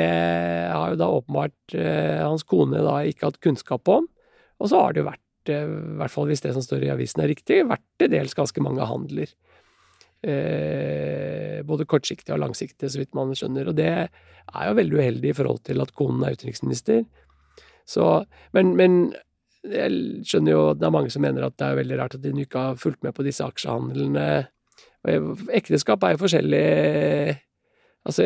har 0.71 0.93
jo 0.93 0.99
da 0.99 1.09
åpenbart 1.11 1.75
eh, 1.75 2.19
hans 2.23 2.45
kone 2.47 2.83
da 2.83 2.99
ikke 3.07 3.31
hatt 3.31 3.41
kunnskap 3.43 3.89
om. 3.91 4.07
Og 4.61 4.71
så 4.71 4.79
har 4.81 4.93
det 4.93 5.03
jo 5.03 5.09
vært, 5.09 5.51
eh, 5.51 5.65
i 5.67 5.97
hvert 6.01 6.13
fall 6.13 6.29
hvis 6.31 6.45
det 6.45 6.53
som 6.55 6.63
står 6.63 6.87
i 6.87 6.93
avisen 6.93 7.23
er 7.23 7.31
riktig, 7.33 7.63
vært 7.67 7.85
til 7.99 8.11
dels 8.13 8.37
ganske 8.37 8.63
mange 8.63 8.87
handler. 8.87 9.33
Eh, 10.25 11.61
både 11.67 11.85
kortsiktige 11.85 12.33
og 12.33 12.41
langsiktige, 12.41 12.89
så 12.89 13.01
vidt 13.01 13.17
man 13.17 13.35
skjønner. 13.37 13.69
Og 13.69 13.77
det 13.77 13.91
er 13.91 14.69
jo 14.69 14.77
veldig 14.79 14.99
uheldig 15.01 15.33
i 15.33 15.37
forhold 15.37 15.63
til 15.67 15.83
at 15.83 15.93
konen 15.97 16.23
er 16.25 16.37
utenriksminister. 16.37 17.03
Så, 17.87 18.25
men, 18.55 18.75
men 18.79 18.99
jeg 19.67 20.27
skjønner 20.27 20.53
jo 20.53 20.61
at 20.73 20.79
det 20.81 20.87
er 20.87 20.95
mange 20.95 21.11
som 21.13 21.23
mener 21.23 21.47
at 21.47 21.55
det 21.59 21.67
er 21.67 21.79
veldig 21.79 21.97
rart 21.99 22.15
at 22.17 22.23
de 22.23 22.33
ikke 22.43 22.63
har 22.69 22.79
fulgt 22.79 23.03
med 23.05 23.15
på 23.15 23.25
disse 23.25 23.45
aksjehandlene. 23.45 24.27
Ekteskap 25.55 26.03
er 26.03 26.15
jo 26.15 26.23
forskjellig 26.25 26.63
Altså, 28.07 28.23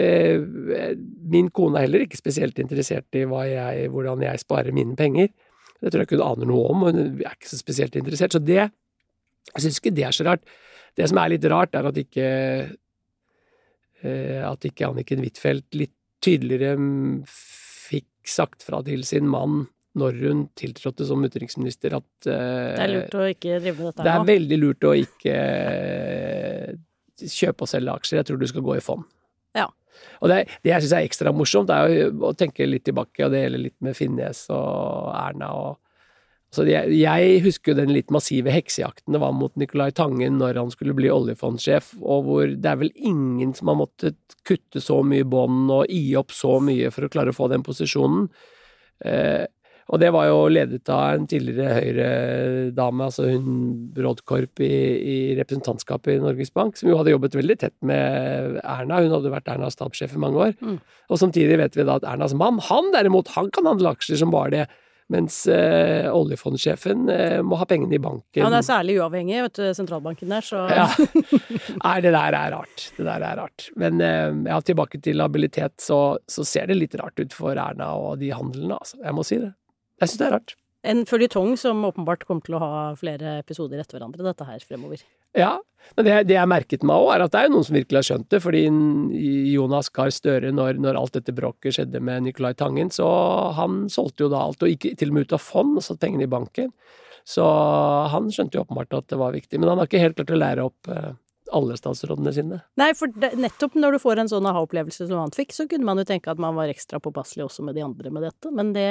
min 1.34 1.48
kone 1.50 1.80
er 1.80 1.88
heller 1.88 2.04
ikke 2.06 2.20
spesielt 2.20 2.60
interessert 2.62 3.18
i 3.18 3.24
jeg, 3.26 3.88
hvordan 3.90 4.22
jeg 4.22 4.42
sparer 4.44 4.76
mine 4.78 4.94
penger. 4.96 5.32
Det 5.82 5.90
tror 5.90 6.04
jeg 6.04 6.10
ikke 6.10 6.20
hun 6.20 6.28
aner 6.28 6.50
noe 6.52 6.68
om, 6.70 6.84
og 6.84 6.92
hun 6.92 7.00
er 7.24 7.34
ikke 7.34 7.50
så 7.50 7.58
spesielt 7.58 7.96
interessert. 7.98 8.36
Så 8.36 8.40
det 8.40 8.70
Jeg 9.56 9.64
syns 9.64 9.80
ikke 9.80 9.96
det 9.98 10.04
er 10.06 10.14
så 10.14 10.24
rart. 10.24 10.44
Det 10.96 11.08
som 11.10 11.18
er 11.18 11.32
litt 11.34 11.46
rart, 11.50 11.74
er 11.74 11.88
at 11.90 11.98
ikke 11.98 12.28
eh, 14.04 14.42
at 14.46 14.66
ikke 14.70 14.86
Anniken 14.86 15.24
Huitfeldt 15.26 15.74
litt 15.74 15.96
tydeligere 16.22 16.78
sagt 18.28 18.66
fra 18.66 18.82
til 18.86 19.06
sin 19.08 19.30
mann 19.30 19.66
når 20.00 20.20
hun 20.22 20.44
tiltrådte 20.56 21.04
som 21.10 21.24
utenriksminister 21.26 21.98
at 21.98 22.28
uh, 22.30 22.32
det 22.32 22.86
er 22.86 22.94
lurt 22.94 23.18
å 23.18 23.26
ikke 23.28 23.58
drive 23.60 23.76
med 23.76 23.90
dette 23.90 24.06
det 24.06 24.14
er 24.14 24.22
nå. 24.22 24.28
veldig 24.30 24.60
lurt 24.62 24.88
å 24.88 24.94
ikke 25.02 25.36
uh, 25.42 26.80
kjøpe 27.22 27.68
og 27.68 27.70
selge 27.70 27.98
aksjer. 28.00 28.22
Jeg 28.22 28.30
tror 28.30 28.40
du 28.42 28.48
skal 28.50 28.66
gå 28.66 28.78
i 28.78 28.84
fond. 28.84 29.04
Ja. 29.58 29.68
Og 30.24 30.32
det, 30.32 30.38
det 30.64 30.72
jeg 30.72 30.86
syns 30.86 30.96
er 30.98 31.06
ekstra 31.06 31.34
morsomt, 31.36 31.74
er 31.74 32.08
å, 32.08 32.10
å 32.30 32.34
tenke 32.38 32.66
litt 32.66 32.86
tilbake, 32.88 33.26
og 33.26 33.34
det 33.34 33.44
gjelder 33.44 33.66
litt 33.68 33.78
med 33.84 33.98
Finnes 33.98 34.46
og 34.54 35.12
Erna 35.14 35.52
og 35.60 35.78
så 36.52 36.66
jeg, 36.68 36.92
jeg 37.00 37.38
husker 37.46 37.72
jo 37.72 37.78
den 37.80 37.94
litt 37.96 38.10
massive 38.12 38.52
heksejakten 38.52 39.16
det 39.16 39.22
var 39.24 39.32
mot 39.36 39.54
Nicolai 39.60 39.94
Tangen 39.96 40.36
når 40.42 40.60
han 40.60 40.74
skulle 40.74 40.96
bli 40.98 41.08
oljefondsjef, 41.14 41.94
og 42.02 42.28
hvor 42.28 42.52
det 42.52 42.68
er 42.68 42.82
vel 42.82 42.92
ingen 42.96 43.54
som 43.56 43.72
har 43.72 43.80
måttet 43.80 44.20
kutte 44.48 44.84
så 44.84 45.00
mye 45.08 45.28
bånd 45.28 45.72
og 45.72 45.88
gi 45.88 46.12
opp 46.20 46.36
så 46.36 46.58
mye 46.64 46.92
for 46.92 47.08
å 47.08 47.12
klare 47.14 47.32
å 47.32 47.38
få 47.38 47.48
den 47.54 47.64
posisjonen. 47.64 48.28
Eh, 49.08 49.48
og 49.92 50.00
det 50.00 50.12
var 50.16 50.28
jo 50.30 50.44
ledet 50.52 50.88
av 50.92 51.18
en 51.18 51.26
tidligere 51.28 51.74
Høyre-dame, 51.76 53.08
altså 53.10 53.26
hun 53.28 53.48
Brodkorp 53.96 54.62
i, 54.64 54.70
i 55.00 55.18
representantskapet 55.40 56.14
i 56.16 56.22
Norges 56.22 56.54
Bank, 56.56 56.80
som 56.80 56.88
jo 56.88 57.00
hadde 57.00 57.12
jobbet 57.12 57.36
veldig 57.36 57.58
tett 57.60 57.76
med 57.88 58.62
Erna. 58.62 59.02
Hun 59.04 59.18
hadde 59.18 59.34
vært 59.34 59.52
Ernas 59.52 59.76
stabssjef 59.76 60.16
i 60.16 60.22
mange 60.24 60.46
år. 60.48 60.56
Mm. 60.64 60.78
Og 61.12 61.20
samtidig 61.20 61.60
vet 61.60 61.76
vi 61.76 61.88
da 61.88 61.98
at 62.00 62.08
Ernas 62.08 62.36
mann, 62.40 62.62
han 62.70 62.88
derimot, 62.96 63.34
han 63.36 63.52
kan 63.52 63.68
handle 63.68 63.92
aksjer 63.92 64.22
som 64.22 64.32
bare 64.32 64.54
det. 64.54 64.66
Mens 65.12 65.42
eh, 65.52 66.08
oljefondsjefen 66.08 67.10
eh, 67.12 67.40
må 67.44 67.58
ha 67.60 67.66
pengene 67.68 67.98
i 67.98 68.00
banken. 68.02 68.40
Ja, 68.40 68.46
Han 68.48 68.56
er 68.56 68.64
særlig 68.64 68.96
uavhengig, 69.02 69.42
vet 69.48 69.58
du, 69.60 69.66
sentralbanken 69.76 70.32
der, 70.32 70.46
så 70.48 70.64
Ja. 70.72 70.88
Nei, 71.84 71.98
det 72.06 72.14
der 72.16 72.38
er 72.38 72.54
rart. 72.56 72.86
Det 72.96 73.04
der 73.04 73.26
er 73.28 73.42
rart. 73.42 73.68
Men 73.76 74.00
eh, 74.06 74.32
ja, 74.48 74.62
tilbake 74.64 75.02
til 75.04 75.20
habilitet, 75.24 75.76
så, 75.84 76.00
så 76.32 76.48
ser 76.48 76.72
det 76.72 76.80
litt 76.80 76.96
rart 77.02 77.20
ut 77.20 77.36
for 77.36 77.60
Erna 77.60 77.92
og 78.00 78.22
de 78.24 78.32
handlene, 78.32 78.80
altså. 78.80 79.02
Jeg 79.04 79.18
må 79.18 79.28
si 79.28 79.42
det. 79.42 79.52
Jeg 80.02 80.12
syns 80.14 80.22
det 80.24 80.30
er 80.30 80.36
rart. 80.40 80.56
En 80.92 81.04
føljetong 81.06 81.58
som 81.62 81.84
åpenbart 81.86 82.24
kommer 82.26 82.46
til 82.48 82.56
å 82.58 82.62
ha 82.64 82.78
flere 82.98 83.36
episoder 83.44 83.84
etter 83.84 84.00
hverandre, 84.00 84.24
dette 84.26 84.48
her 84.48 84.64
fremover. 84.66 85.04
Ja, 85.38 85.58
men 85.96 86.08
det, 86.08 86.16
det 86.30 86.38
jeg 86.38 86.50
merket 86.50 86.84
meg 86.88 87.04
òg, 87.04 87.10
er 87.16 87.26
at 87.26 87.34
det 87.34 87.44
er 87.44 87.52
noen 87.52 87.66
som 87.68 87.76
virkelig 87.76 88.00
har 88.00 88.08
skjønt 88.08 88.30
det. 88.32 88.42
Fordi 88.44 88.64
Jonas 89.52 89.92
Gahr 89.94 90.12
Støre, 90.14 90.52
når, 90.56 90.80
når 90.84 91.00
alt 91.00 91.18
dette 91.18 91.36
bråket 91.36 91.78
skjedde 91.78 92.04
med 92.04 92.28
Nicolai 92.28 92.54
Tangen, 92.60 92.92
så 92.94 93.08
han 93.58 93.86
solgte 93.92 94.26
jo 94.26 94.32
da 94.32 94.46
alt, 94.46 94.64
og 94.64 94.72
gikk 94.72 94.94
til 95.00 95.12
og 95.12 95.18
med 95.18 95.28
ut 95.28 95.36
av 95.38 95.44
fond 95.44 95.76
og 95.76 95.86
satte 95.86 96.04
pengene 96.06 96.28
i 96.28 96.32
banken. 96.32 96.72
Så 97.28 97.46
han 98.12 98.32
skjønte 98.34 98.58
jo 98.58 98.64
åpenbart 98.66 98.96
at 98.98 99.12
det 99.12 99.20
var 99.20 99.36
viktig. 99.36 99.60
Men 99.60 99.74
han 99.74 99.82
har 99.82 99.90
ikke 99.90 100.02
helt 100.02 100.18
klart 100.18 100.34
å 100.34 100.40
lære 100.40 100.64
opp 100.66 100.90
eh, 100.90 101.12
alle 101.52 101.78
statsrådene 101.78 102.34
sine. 102.34 102.62
Nei, 102.80 102.92
for 102.98 103.12
nettopp 103.38 103.76
når 103.78 103.98
du 103.98 104.02
får 104.02 104.24
en 104.24 104.32
sånn 104.32 104.48
aha-opplevelse 104.50 105.06
som 105.10 105.20
han 105.20 105.36
fikk, 105.36 105.54
så 105.56 105.68
kunne 105.70 105.88
man 105.88 106.02
jo 106.02 106.08
tenke 106.08 106.32
at 106.32 106.42
man 106.42 106.58
var 106.58 106.72
ekstra 106.72 107.02
påpasselig 107.04 107.46
også 107.46 107.68
med 107.68 107.78
de 107.78 107.86
andre 107.86 108.14
med 108.14 108.26
dette, 108.26 108.54
men 108.56 108.72
det 108.78 108.90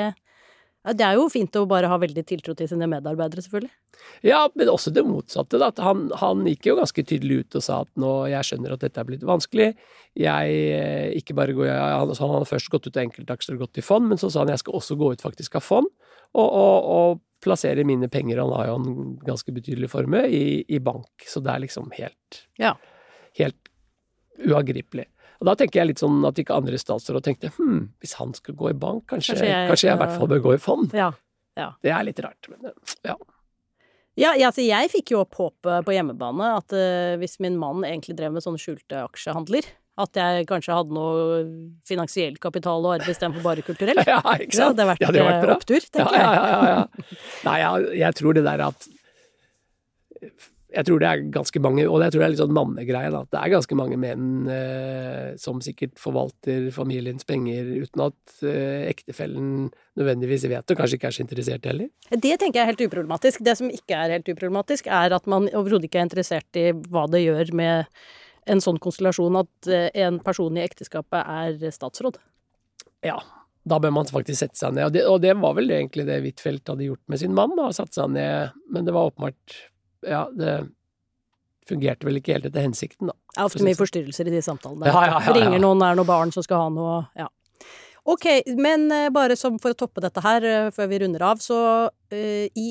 ja, 0.86 0.94
det 0.96 1.04
er 1.04 1.18
jo 1.18 1.26
fint 1.28 1.56
å 1.60 1.66
bare 1.68 1.90
ha 1.92 1.98
veldig 2.00 2.22
tiltro 2.24 2.54
til 2.56 2.68
sine 2.70 2.86
medarbeidere, 2.88 3.42
selvfølgelig. 3.44 3.72
Ja, 4.24 4.46
men 4.56 4.70
også 4.72 4.92
det 4.96 5.04
motsatte. 5.04 5.58
Da. 5.60 5.68
Han, 5.84 6.06
han 6.22 6.44
gikk 6.48 6.70
jo 6.70 6.76
ganske 6.78 7.04
tydelig 7.04 7.42
ut 7.42 7.58
og 7.60 7.64
sa 7.66 7.80
at 7.84 7.90
nå, 8.00 8.12
jeg 8.32 8.48
skjønner 8.48 8.72
at 8.76 8.84
dette 8.86 9.02
er 9.02 9.08
blitt 9.10 9.26
vanskelig. 9.28 9.74
Jeg 10.16 10.54
eh, 10.80 11.10
ikke 11.20 11.36
bare 11.36 11.56
går, 11.56 11.68
jeg, 11.68 11.96
han, 12.00 12.14
han 12.16 12.32
hadde 12.36 12.48
først 12.48 12.72
gått 12.72 12.88
ut 12.88 12.96
av 12.96 13.04
enkeltaksjer 13.04 13.58
og 13.58 13.66
gått 13.66 13.82
i 13.82 13.84
fond, 13.84 14.08
men 14.08 14.20
så 14.20 14.32
sa 14.32 14.44
han 14.44 14.54
jeg 14.54 14.62
skal 14.64 14.78
også 14.80 14.96
gå 15.00 15.12
ut 15.12 15.24
faktisk 15.26 15.60
av 15.60 15.66
fond 15.66 15.90
og, 16.32 16.48
og, 16.48 16.88
og 16.94 17.20
plassere 17.44 17.84
mine 17.88 18.08
penger, 18.12 18.40
han 18.42 18.52
har 18.52 18.66
jo 18.68 18.74
en 18.80 19.14
ganske 19.24 19.52
betydelig 19.56 19.88
formue, 19.92 20.26
i, 20.28 20.60
i 20.68 20.80
bank. 20.84 21.08
Så 21.28 21.40
det 21.44 21.52
er 21.54 21.62
liksom 21.64 21.88
helt, 21.96 22.42
Ja. 22.60 22.74
helt 23.38 23.70
uangripelig. 24.48 25.06
Og 25.40 25.48
da 25.48 25.56
tenker 25.56 25.80
jeg 25.80 25.92
litt 25.94 26.02
sånn 26.02 26.20
at 26.28 26.38
ikke 26.40 26.56
andre 26.56 26.78
statsråder 26.80 27.24
tenkte 27.24 27.50
hm, 27.56 27.82
hvis 28.02 28.14
han 28.20 28.34
skal 28.36 28.56
gå 28.60 28.70
i 28.72 28.76
bank, 28.76 29.06
kanskje, 29.08 29.38
Kanskje 29.38 29.58
kanskje 29.70 29.86
jeg 29.86 29.92
jeg, 29.94 29.96
i 29.96 30.02
hvert 30.04 30.16
fall 30.20 30.30
bør 30.34 30.42
gå 30.44 30.54
i 30.56 30.62
fond. 30.62 30.96
Ja. 30.96 31.10
Det 31.84 31.92
er 31.92 32.06
litt 32.06 32.20
rart, 32.24 32.48
men 32.48 32.70
eh, 32.70 32.94
ja. 33.10 33.16
Ja, 34.18 34.32
ja, 34.34 34.48
altså 34.50 34.62
jeg 34.64 34.90
fikk 34.92 35.12
jo 35.14 35.22
opp 35.22 35.36
håpet 35.38 35.86
på 35.86 35.92
hjemmebane 35.94 36.48
at 36.58 36.74
uh, 36.74 37.16
hvis 37.20 37.38
min 37.40 37.56
mann 37.60 37.84
egentlig 37.86 38.16
drev 38.18 38.34
med 38.34 38.44
sånne 38.44 38.60
skjulte 38.60 39.04
aksjehandler, 39.06 39.68
at 40.00 40.16
jeg 40.16 40.46
kanskje 40.48 40.76
hadde 40.76 40.96
noe 40.96 41.42
finansiell 41.88 42.36
kapital 42.40 42.84
og 42.84 42.96
arbeid 42.96 43.12
istedenfor 43.14 43.44
bare 43.44 43.64
kulturell. 43.64 44.00
ja, 44.12 44.20
ikke 44.36 44.56
Det 44.56 44.66
hadde 44.66 44.88
vært, 44.92 45.04
Ja, 45.04 45.12
det 45.12 45.24
hadde 45.24 45.28
vært 45.30 45.48
eh, 45.48 45.56
opptur, 45.56 45.86
tenker 45.88 46.16
ja, 46.16 46.22
jeg. 46.22 46.40
ja, 46.40 46.46
ja, 46.50 46.72
ja. 46.74 47.20
Nei, 47.48 47.56
jeg, 47.62 47.92
jeg 48.02 48.18
tror 48.20 48.36
det 48.36 48.44
der 48.48 48.64
at 48.68 48.88
Jeg 50.70 50.86
tror 50.86 51.00
det 51.02 51.08
er 51.08 51.22
ganske 51.34 51.62
mange, 51.62 51.84
og 51.88 52.02
jeg 52.04 52.12
tror 52.12 52.22
det 52.22 52.26
er 52.26 52.32
litt 52.34 52.42
sånn 52.42 52.54
mannegreie. 52.54 53.10
At 53.10 53.30
det 53.34 53.40
er 53.40 53.52
ganske 53.54 53.78
mange 53.78 53.98
menn 54.00 54.48
eh, 54.50 55.32
som 55.40 55.58
sikkert 55.64 55.96
forvalter 55.98 56.68
familiens 56.74 57.26
penger 57.26 57.72
uten 57.82 58.04
at 58.06 58.44
eh, 58.46 58.86
ektefellen 58.90 59.70
nødvendigvis 59.98 60.46
vet 60.46 60.62
det, 60.62 60.76
og 60.76 60.82
kanskje 60.82 61.00
ikke 61.00 61.10
er 61.10 61.16
så 61.16 61.24
interessert 61.24 61.66
heller. 61.68 61.90
Det 62.10 62.36
tenker 62.38 62.60
jeg 62.60 62.64
er 62.64 62.72
helt 62.72 62.86
uproblematisk. 62.86 63.42
Det 63.46 63.56
som 63.58 63.72
ikke 63.72 63.98
er 63.98 64.16
helt 64.16 64.30
uproblematisk, 64.30 64.90
er 64.90 65.16
at 65.16 65.26
man 65.30 65.50
overhodet 65.50 65.90
ikke 65.90 66.02
er 66.02 66.08
interessert 66.08 66.60
i 66.60 66.70
hva 66.92 67.06
det 67.10 67.24
gjør 67.24 67.52
med 67.58 68.00
en 68.50 68.62
sånn 68.62 68.80
konstellasjon 68.82 69.42
at 69.42 69.70
eh, 69.70 69.90
en 70.06 70.22
person 70.24 70.56
i 70.56 70.64
ekteskapet 70.64 71.20
er 71.20 71.74
statsråd. 71.74 72.20
Ja, 73.06 73.18
da 73.68 73.78
bør 73.82 73.92
man 73.94 74.08
faktisk 74.08 74.40
sette 74.40 74.58
seg 74.58 74.76
ned. 74.76 74.88
Og 74.88 74.94
det, 74.94 75.04
og 75.08 75.20
det 75.24 75.34
var 75.40 75.56
vel 75.58 75.72
egentlig 75.74 76.06
det 76.08 76.20
Huitfeldt 76.24 76.72
hadde 76.72 76.88
gjort 76.88 77.02
med 77.12 77.20
sin 77.22 77.36
mann, 77.36 77.52
da, 77.58 77.68
satt 77.76 77.96
seg 77.96 78.14
ned. 78.14 78.56
Men 78.72 78.88
det 78.88 78.94
var 78.96 79.10
åpenbart 79.10 79.58
Ja, 80.06 80.28
det 80.32 80.70
fungerte 81.68 82.08
vel 82.08 82.18
ikke 82.20 82.34
helt 82.34 82.48
etter 82.48 82.64
hensikten, 82.64 83.10
da. 83.10 83.16
Det 83.30 83.42
er 83.42 83.50
ofte 83.50 83.66
mye 83.66 83.78
forstyrrelser 83.78 84.30
i 84.30 84.34
de 84.34 84.40
samtalene. 84.42 84.88
Ja, 84.90 85.04
ja, 85.06 85.18
ja. 85.22 85.34
Ringer 85.36 85.62
noen, 85.62 85.82
er 85.86 85.98
noen 85.98 86.08
barn 86.08 86.32
som 86.34 86.46
skal 86.46 86.64
ha 86.64 86.70
noe 86.74 87.02
Ja. 87.18 87.28
Ok, 88.08 88.24
men 88.56 88.88
eh, 88.90 89.10
bare 89.12 89.36
som 89.36 89.58
for 89.60 89.74
å 89.74 89.76
toppe 89.76 90.00
dette 90.00 90.22
her, 90.24 90.44
eh, 90.48 90.70
før 90.72 90.88
vi 90.88 91.02
runder 91.02 91.22
av, 91.22 91.42
så 91.44 91.58
uh, 91.92 92.46
i 92.56 92.70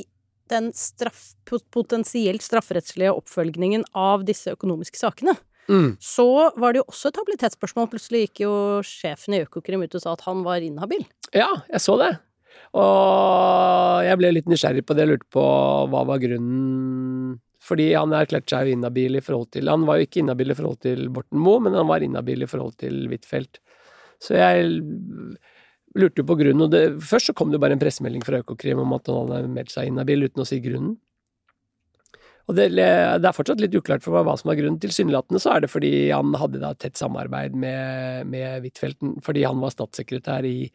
den 0.49 0.71
straff, 0.73 1.35
potensielt 1.71 2.41
strafferettslige 2.41 3.13
oppfølgingen 3.13 3.85
av 3.93 4.25
disse 4.25 4.55
økonomiske 4.57 4.97
sakene, 4.99 5.37
Mm. 5.69 5.97
så 6.01 6.49
var 6.57 6.73
det 6.73 6.79
jo 6.81 6.85
også 6.89 7.11
et 7.11 7.17
habilitetsspørsmål. 7.21 7.91
Plutselig 7.91 8.23
gikk 8.23 8.39
jo 8.41 8.53
sjefen 8.81 9.35
i 9.37 9.43
Økokrim 9.45 9.83
ut 9.85 9.93
og 9.93 10.01
sa 10.01 10.15
at 10.15 10.23
han 10.25 10.41
var 10.41 10.65
inhabil. 10.65 11.03
Ja, 11.29 11.61
jeg 11.69 11.83
så 11.83 11.93
det. 12.01 12.07
Og 12.77 14.05
jeg 14.05 14.19
ble 14.19 14.33
litt 14.35 14.49
nysgjerrig 14.49 14.85
på 14.85 14.95
det, 14.95 15.05
jeg 15.05 15.13
lurte 15.13 15.31
på 15.33 15.45
hva 15.89 16.03
var 16.05 16.21
grunnen 16.21 17.39
Fordi 17.65 17.88
han 17.95 18.13
erklærte 18.13 18.53
seg 18.53 18.69
jo 18.69 18.77
inhabil 18.77 19.17
i 19.17 19.23
forhold 19.25 19.49
til 19.55 19.71
Han 19.71 19.88
var 19.89 19.97
jo 19.97 20.05
ikke 20.05 20.21
inhabil 20.21 20.53
i 20.53 20.57
forhold 20.57 20.79
til 20.85 21.07
Borten 21.13 21.41
Moe, 21.41 21.63
men 21.65 21.77
han 21.77 21.89
var 21.89 22.05
inhabil 22.05 22.45
i 22.45 22.49
forhold 22.49 22.77
til 22.81 23.07
Huitfeldt. 23.09 23.62
Så 24.19 24.35
jeg 24.35 24.69
lurte 25.97 26.21
jo 26.21 26.27
på 26.29 26.38
grunnen, 26.38 26.65
og 26.67 26.73
det, 26.73 26.83
først 27.01 27.31
så 27.31 27.35
kom 27.38 27.53
det 27.53 27.62
bare 27.62 27.73
en 27.77 27.81
pressemelding 27.81 28.23
fra 28.25 28.41
Økokrim 28.43 28.81
om 28.83 28.97
at 28.97 29.07
han 29.09 29.31
hadde 29.33 29.53
meldt 29.53 29.73
seg 29.73 29.89
inhabil 29.89 30.27
uten 30.27 30.43
å 30.43 30.47
si 30.47 30.59
grunnen. 30.63 30.97
Og 32.49 32.55
det, 32.57 32.71
det, 32.73 32.85
er 33.29 33.35
fortsatt 33.35 33.62
litt 33.62 33.75
uklart 33.77 34.01
for 34.01 34.15
meg 34.17 34.25
hva 34.25 34.33
som 34.39 34.49
er 34.49 34.57
grunnen. 34.57 34.79
Tilsynelatende 34.81 35.41
så 35.41 35.53
er 35.53 35.63
det 35.63 35.69
fordi 35.69 35.91
han 36.09 36.33
hadde 36.41 36.62
da 36.63 36.71
tett 36.73 36.97
samarbeid 36.97 37.53
med, 37.53 38.25
med 38.29 38.65
fordi 39.21 39.43
han 39.45 39.62
var 39.62 39.75
statssekretær 39.75 40.47
i 40.49 40.71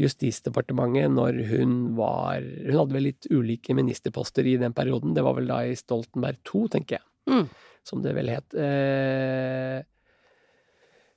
Justisdepartementet 0.00 1.12
når 1.12 1.42
hun 1.50 1.72
var 1.98 2.40
Hun 2.40 2.78
hadde 2.78 2.96
vel 2.96 3.08
litt 3.10 3.26
ulike 3.30 3.74
ministerposter 3.76 4.46
i 4.48 4.56
den 4.60 4.72
perioden. 4.72 5.12
Det 5.14 5.24
var 5.26 5.36
vel 5.36 5.50
da 5.50 5.60
i 5.68 5.74
Stoltenberg 5.76 6.38
II, 6.48 6.68
tenker 6.72 6.98
jeg, 7.00 7.06
Mm. 7.28 7.48
som 7.84 8.00
det 8.02 8.14
vel 8.16 8.28
het. 8.32 8.54
Eh, 8.54 9.82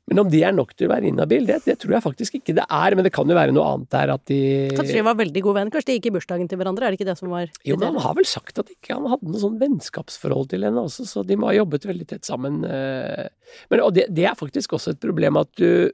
men 0.06 0.20
om 0.22 0.28
de 0.30 0.38
er 0.46 0.52
nok 0.54 0.76
til 0.78 0.86
å 0.86 0.92
være 0.92 1.08
inhabil, 1.10 1.48
det, 1.50 1.64
det 1.66 1.80
tror 1.82 1.96
jeg 1.96 2.04
faktisk 2.06 2.36
ikke 2.38 2.54
det 2.60 2.66
er. 2.70 2.94
Men 2.94 3.08
det 3.08 3.12
kan 3.16 3.26
jo 3.26 3.34
være 3.34 3.56
noe 3.56 3.66
annet 3.72 3.90
der 3.90 4.12
at 4.14 4.22
de 4.30 4.38
Kanskje 4.78 5.00
de 5.00 5.06
var 5.08 5.18
veldig 5.18 5.42
gode 5.42 5.56
venner? 5.58 5.74
Kanskje 5.74 5.90
de 5.90 5.96
gikk 5.98 6.10
i 6.12 6.14
bursdagen 6.14 6.48
til 6.52 6.60
hverandre? 6.62 6.86
Er 6.86 6.94
det 6.94 7.00
ikke 7.00 7.08
det 7.10 7.18
som 7.18 7.32
var 7.34 7.50
Jo, 7.66 7.74
men 7.82 7.88
han 7.90 8.04
har 8.06 8.14
vel 8.20 8.28
sagt 8.30 8.60
at 8.62 8.70
ikke 8.70 8.94
han 9.00 9.08
hadde 9.10 9.32
noe 9.34 9.42
sånn 9.42 9.58
vennskapsforhold 9.64 10.52
til 10.54 10.68
henne 10.68 10.78
også, 10.86 11.08
så 11.10 11.26
de 11.26 11.40
må 11.42 11.50
ha 11.50 11.56
jobbet 11.58 11.88
veldig 11.90 12.06
tett 12.12 12.28
sammen. 12.30 12.62
eh. 12.70 13.30
Men, 13.74 13.82
og 13.82 13.96
det, 13.98 14.06
det 14.14 14.28
er 14.30 14.38
faktisk 14.38 14.78
også 14.78 14.94
et 14.94 15.02
problem 15.02 15.42
at 15.42 15.50
du 15.58 15.90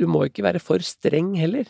Du 0.00 0.06
må 0.08 0.24
ikke 0.26 0.46
være 0.46 0.62
for 0.64 0.82
streng 0.84 1.34
heller. 1.36 1.68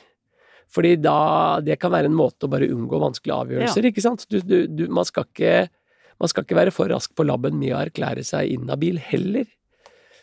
Fordi 0.70 0.94
da 1.02 1.60
Det 1.64 1.78
kan 1.82 1.92
være 1.92 2.10
en 2.10 2.16
måte 2.16 2.46
å 2.46 2.52
bare 2.52 2.70
unngå 2.70 3.00
vanskelige 3.02 3.38
avgjørelser, 3.44 3.90
ikke 3.90 4.04
sant? 4.04 4.26
Du, 4.30 4.38
du, 4.40 4.58
du, 4.70 4.84
man, 4.88 5.06
skal 5.08 5.26
ikke, 5.26 5.66
man 6.22 6.30
skal 6.30 6.46
ikke 6.46 6.58
være 6.60 6.74
for 6.74 6.92
rask 6.92 7.14
på 7.16 7.26
labben 7.26 7.58
med 7.58 7.74
å 7.74 7.80
erklære 7.82 8.24
seg 8.26 8.54
inhabil 8.54 9.00
heller. 9.02 9.48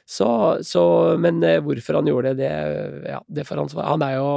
Så, 0.08 0.28
så 0.63 0.82
Men 1.20 1.41
eh, 1.43 1.60
hvorfor 1.60 2.00
han 2.00 2.08
gjorde 2.08 2.32
det, 2.39 2.48
det, 2.48 3.10
ja, 3.12 3.20
det 3.28 3.43
får 3.43 3.60
han 3.60 3.72
svare 3.74 3.91
Han 3.91 4.06
er 4.06 4.13
jo 4.15 4.30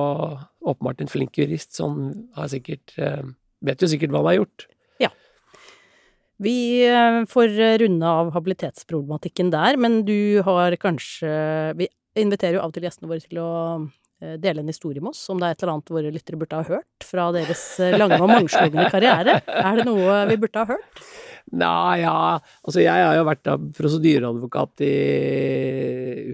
åpenbart 0.66 1.04
en 1.04 1.10
flink 1.12 1.38
jurist, 1.38 1.76
så 1.76 1.86
han 1.86 2.10
har 2.34 2.50
sikkert 2.50 2.96
eh, 2.98 3.22
Vet 3.62 3.84
jo 3.84 3.90
sikkert 3.92 4.10
hva 4.10 4.22
han 4.22 4.30
har 4.30 4.38
gjort. 4.40 4.64
Ja. 5.04 5.10
Vi 6.42 6.56
eh, 6.88 7.20
får 7.30 7.54
runde 7.84 8.12
av 8.18 8.32
habilitetsproblematikken 8.34 9.52
der, 9.54 9.78
men 9.78 10.00
du 10.08 10.42
har 10.46 10.74
kanskje 10.80 11.30
Vi 11.78 11.86
inviterer 12.22 12.58
jo 12.58 12.62
av 12.64 12.70
og 12.70 12.76
til 12.76 12.86
gjestene 12.86 13.10
våre 13.10 13.24
til 13.24 13.40
å 13.42 13.50
eh, 14.22 14.36
dele 14.42 14.62
en 14.62 14.70
historie 14.70 15.02
med 15.02 15.14
oss, 15.14 15.24
om 15.32 15.40
det 15.40 15.48
er 15.48 15.56
et 15.56 15.64
eller 15.64 15.74
annet 15.76 15.92
våre 15.96 16.12
lyttere 16.14 16.40
burde 16.40 16.60
ha 16.60 16.68
hørt 16.76 17.08
fra 17.08 17.30
deres 17.34 17.64
eh, 17.80 17.96
lange 17.98 18.20
og 18.20 18.30
mangslungne 18.30 18.86
karriere. 18.92 19.40
Er 19.46 19.80
det 19.80 19.88
noe 19.88 20.22
vi 20.30 20.38
burde 20.44 20.64
ha 20.64 20.76
hørt? 20.76 21.02
Nei, 21.50 22.02
ja 22.02 22.38
Altså, 22.38 22.80
jeg 22.82 23.06
har 23.06 23.16
jo 23.16 23.26
vært 23.26 23.50
prosedyreadvokat 23.76 24.84
i 24.86 24.94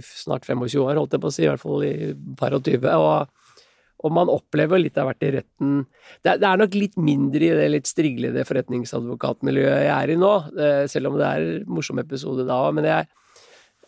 uff, 0.00 0.12
snart 0.24 0.46
25 0.48 0.82
år, 0.82 1.00
holdt 1.00 1.16
jeg 1.16 1.22
på 1.22 1.30
å 1.30 1.34
si, 1.34 1.44
i 1.46 1.50
hvert 1.50 1.62
fall 1.62 1.84
i 1.86 2.12
par 2.38 2.56
og 2.56 2.64
tyve. 2.66 2.92
Og, 3.00 3.62
og 4.04 4.14
man 4.14 4.32
opplever 4.32 4.82
litt 4.82 4.98
av 5.00 5.08
hvert 5.08 5.24
i 5.24 5.32
retten 5.38 5.78
det, 6.24 6.36
det 6.42 6.48
er 6.48 6.60
nok 6.60 6.76
litt 6.76 6.98
mindre 7.00 7.48
i 7.48 7.54
det 7.56 7.68
litt 7.72 7.88
striglede 7.88 8.44
forretningsadvokatmiljøet 8.48 9.86
jeg 9.86 9.94
er 9.94 10.12
i 10.12 10.18
nå, 10.20 10.34
eh, 10.58 10.82
selv 10.90 11.12
om 11.12 11.20
det 11.20 11.30
er 11.30 11.46
en 11.46 11.70
morsom 11.78 12.02
episode 12.02 12.46
da 12.48 12.60
òg. 12.66 12.76
Men 12.76 12.90
jeg, 12.90 13.08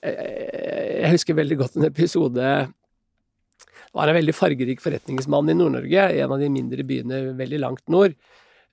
jeg 0.02 1.12
husker 1.14 1.34
veldig 1.38 1.56
godt 1.58 1.78
en 1.78 1.88
episode 1.88 2.38
Det 2.38 3.96
var 3.96 4.10
en 4.10 4.18
veldig 4.18 4.34
fargerik 4.36 4.82
forretningsmann 4.84 5.50
i 5.50 5.56
Nord-Norge, 5.58 6.04
en 6.22 6.34
av 6.34 6.42
de 6.42 6.50
mindre 6.52 6.84
byene 6.86 7.22
veldig 7.38 7.60
langt 7.64 7.84
nord 7.90 8.14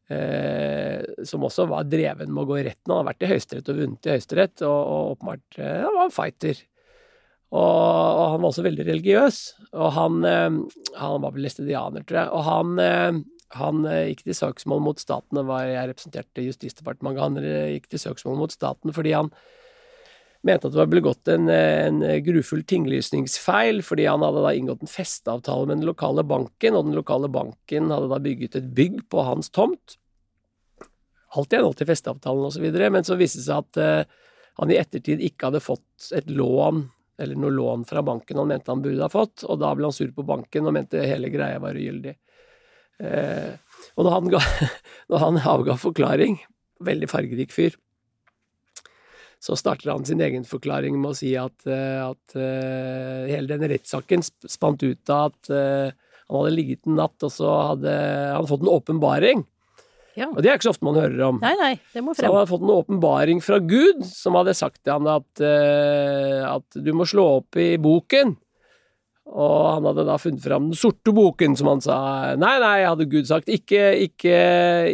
eh, 0.09 1.01
som 1.25 1.45
også 1.45 1.67
var 1.69 1.87
dreven 1.89 2.31
med 2.31 2.43
å 2.43 2.49
gå 2.49 2.59
i 2.59 2.65
retten. 2.67 2.91
Han 2.91 3.01
har 3.01 3.09
vært 3.11 3.25
i 3.25 3.31
Høyesterett 3.33 3.71
og 3.71 3.81
vunnet 3.81 4.07
i 4.07 4.13
Høyesterett, 4.13 4.65
og, 4.67 4.95
åpenbart 5.15 5.59
eh, 5.59 5.83
han 5.85 5.97
var 5.97 6.09
en 6.09 6.15
fighter. 6.15 6.63
Og, 7.55 7.61
og 7.61 8.25
han 8.33 8.41
var 8.41 8.49
også 8.49 8.65
veldig 8.65 8.87
religiøs, 8.89 9.39
og 9.73 9.89
han, 9.95 10.19
eh, 10.27 10.59
han 10.99 11.25
var 11.25 11.35
vel 11.35 11.47
læstedianer, 11.47 12.05
tror 12.05 12.21
jeg. 12.21 12.31
Og 12.35 12.47
han, 12.49 12.79
eh, 12.83 13.19
han 13.61 13.83
eh, 13.89 14.05
gikk 14.11 14.25
til 14.27 14.39
søksmål 14.41 14.85
mot 14.89 15.01
staten, 15.01 15.41
og 15.41 15.53
jeg 15.63 15.91
representerte 15.91 16.47
Justisdepartementet, 16.49 17.23
han 17.23 17.41
eh, 17.41 17.75
gikk 17.77 17.91
til 17.93 18.05
søksmål 18.09 18.41
mot 18.45 18.55
staten 18.55 18.95
fordi 18.95 19.15
han 19.17 19.31
mente 20.45 20.67
at 20.67 20.73
det 20.75 20.79
var 20.79 20.89
begått 20.91 21.29
en, 21.31 21.49
en 21.49 22.01
grufull 22.25 22.63
tinglysningsfeil, 22.67 23.81
fordi 23.85 24.07
han 24.09 24.23
hadde 24.25 24.43
da 24.45 24.53
inngått 24.55 24.83
en 24.85 24.91
festeavtale 24.91 25.67
med 25.67 25.79
den 25.79 25.89
lokale 25.89 26.25
banken, 26.27 26.77
og 26.77 26.87
den 26.87 26.97
lokale 26.97 27.29
banken 27.33 27.93
hadde 27.93 28.11
da 28.11 28.19
bygget 28.21 28.59
et 28.59 28.67
bygg 28.77 28.99
på 29.11 29.25
hans 29.25 29.49
tomt. 29.53 29.97
Alt 31.35 31.53
i 31.53 31.57
henhold 31.59 31.79
til 31.79 31.89
festeavtalen 31.89 32.47
osv., 32.47 32.67
men 32.93 33.07
så 33.07 33.17
viste 33.19 33.41
det 33.41 33.47
seg 33.47 33.63
at 33.65 33.81
eh, 33.81 34.21
han 34.61 34.71
i 34.71 34.77
ettertid 34.79 35.23
ikke 35.25 35.49
hadde 35.49 35.63
fått 35.63 36.11
et 36.15 36.29
lån, 36.31 36.85
eller 37.21 37.39
noe 37.39 37.55
lån 37.55 37.85
fra 37.87 38.03
banken 38.05 38.39
han 38.39 38.51
mente 38.51 38.71
han 38.71 38.83
burde 38.83 39.03
ha 39.03 39.11
fått, 39.11 39.43
og 39.47 39.59
da 39.63 39.73
ble 39.75 39.89
han 39.89 39.95
sur 39.95 40.11
på 40.15 40.23
banken 40.27 40.67
og 40.67 40.75
mente 40.75 41.03
hele 41.03 41.31
greia 41.33 41.59
var 41.63 41.75
ugyldig. 41.79 42.15
Eh, 43.03 43.55
og 43.95 44.05
når 44.07 44.13
han, 44.13 44.29
ga, 44.35 44.43
når 45.11 45.23
han 45.25 45.41
avga 45.55 45.77
forklaring, 45.79 46.37
veldig 46.85 47.09
fargerik 47.11 47.55
fyr, 47.55 47.75
så 49.45 49.53
starter 49.59 49.91
han 49.91 50.05
sin 50.07 50.21
egen 50.25 50.45
forklaring 50.47 50.95
med 50.97 51.11
å 51.11 51.17
si 51.17 51.35
at, 51.37 51.67
eh, 51.69 52.01
at 52.01 52.37
eh, 52.39 53.27
hele 53.29 53.59
den 53.59 53.69
rettssaken 53.69 54.23
spant 54.25 54.81
ut 54.81 55.11
av 55.13 55.33
at 55.33 55.49
eh, 55.53 55.91
han 56.25 56.39
hadde 56.39 56.53
ligget 56.55 56.87
en 56.89 56.97
natt, 56.97 57.17
og 57.21 57.29
så 57.29 57.51
hadde 57.73 57.91
han 58.33 58.47
fått 58.49 58.63
en 58.65 58.71
åpenbaring. 58.73 59.43
Ja. 60.17 60.31
Og 60.31 60.39
det 60.41 60.49
er 60.49 60.57
ikke 60.57 60.69
så 60.69 60.73
ofte 60.73 60.87
man 60.87 60.97
hører 60.97 61.21
om. 61.27 61.37
Nei, 61.43 61.51
nei, 61.59 61.73
det 61.93 62.01
må 62.01 62.15
Så 62.15 62.25
han 62.25 62.33
hadde 62.39 62.49
fått 62.49 62.63
en 62.65 62.73
åpenbaring 62.73 63.43
fra 63.45 63.59
Gud, 63.61 64.01
som 64.07 64.37
hadde 64.39 64.55
sagt 64.57 64.79
til 64.81 64.95
han 64.95 65.11
at, 65.11 65.43
at 65.43 66.77
du 66.81 66.89
må 66.95 67.05
slå 67.05 67.25
opp 67.43 67.59
i 67.61 67.75
boken. 67.83 68.33
Og 69.35 69.59
han 69.75 69.89
hadde 69.91 70.07
da 70.07 70.15
funnet 70.21 70.41
fram 70.41 70.71
den 70.71 70.79
sorte 70.79 71.13
boken, 71.13 71.59
som 71.59 71.69
han 71.69 71.83
sa. 71.83 71.99
Nei, 72.39 72.55
nei, 72.63 72.77
hadde 72.87 73.09
Gud 73.11 73.27
sagt. 73.29 73.51
Ikke, 73.51 73.91
ikke, 74.07 74.39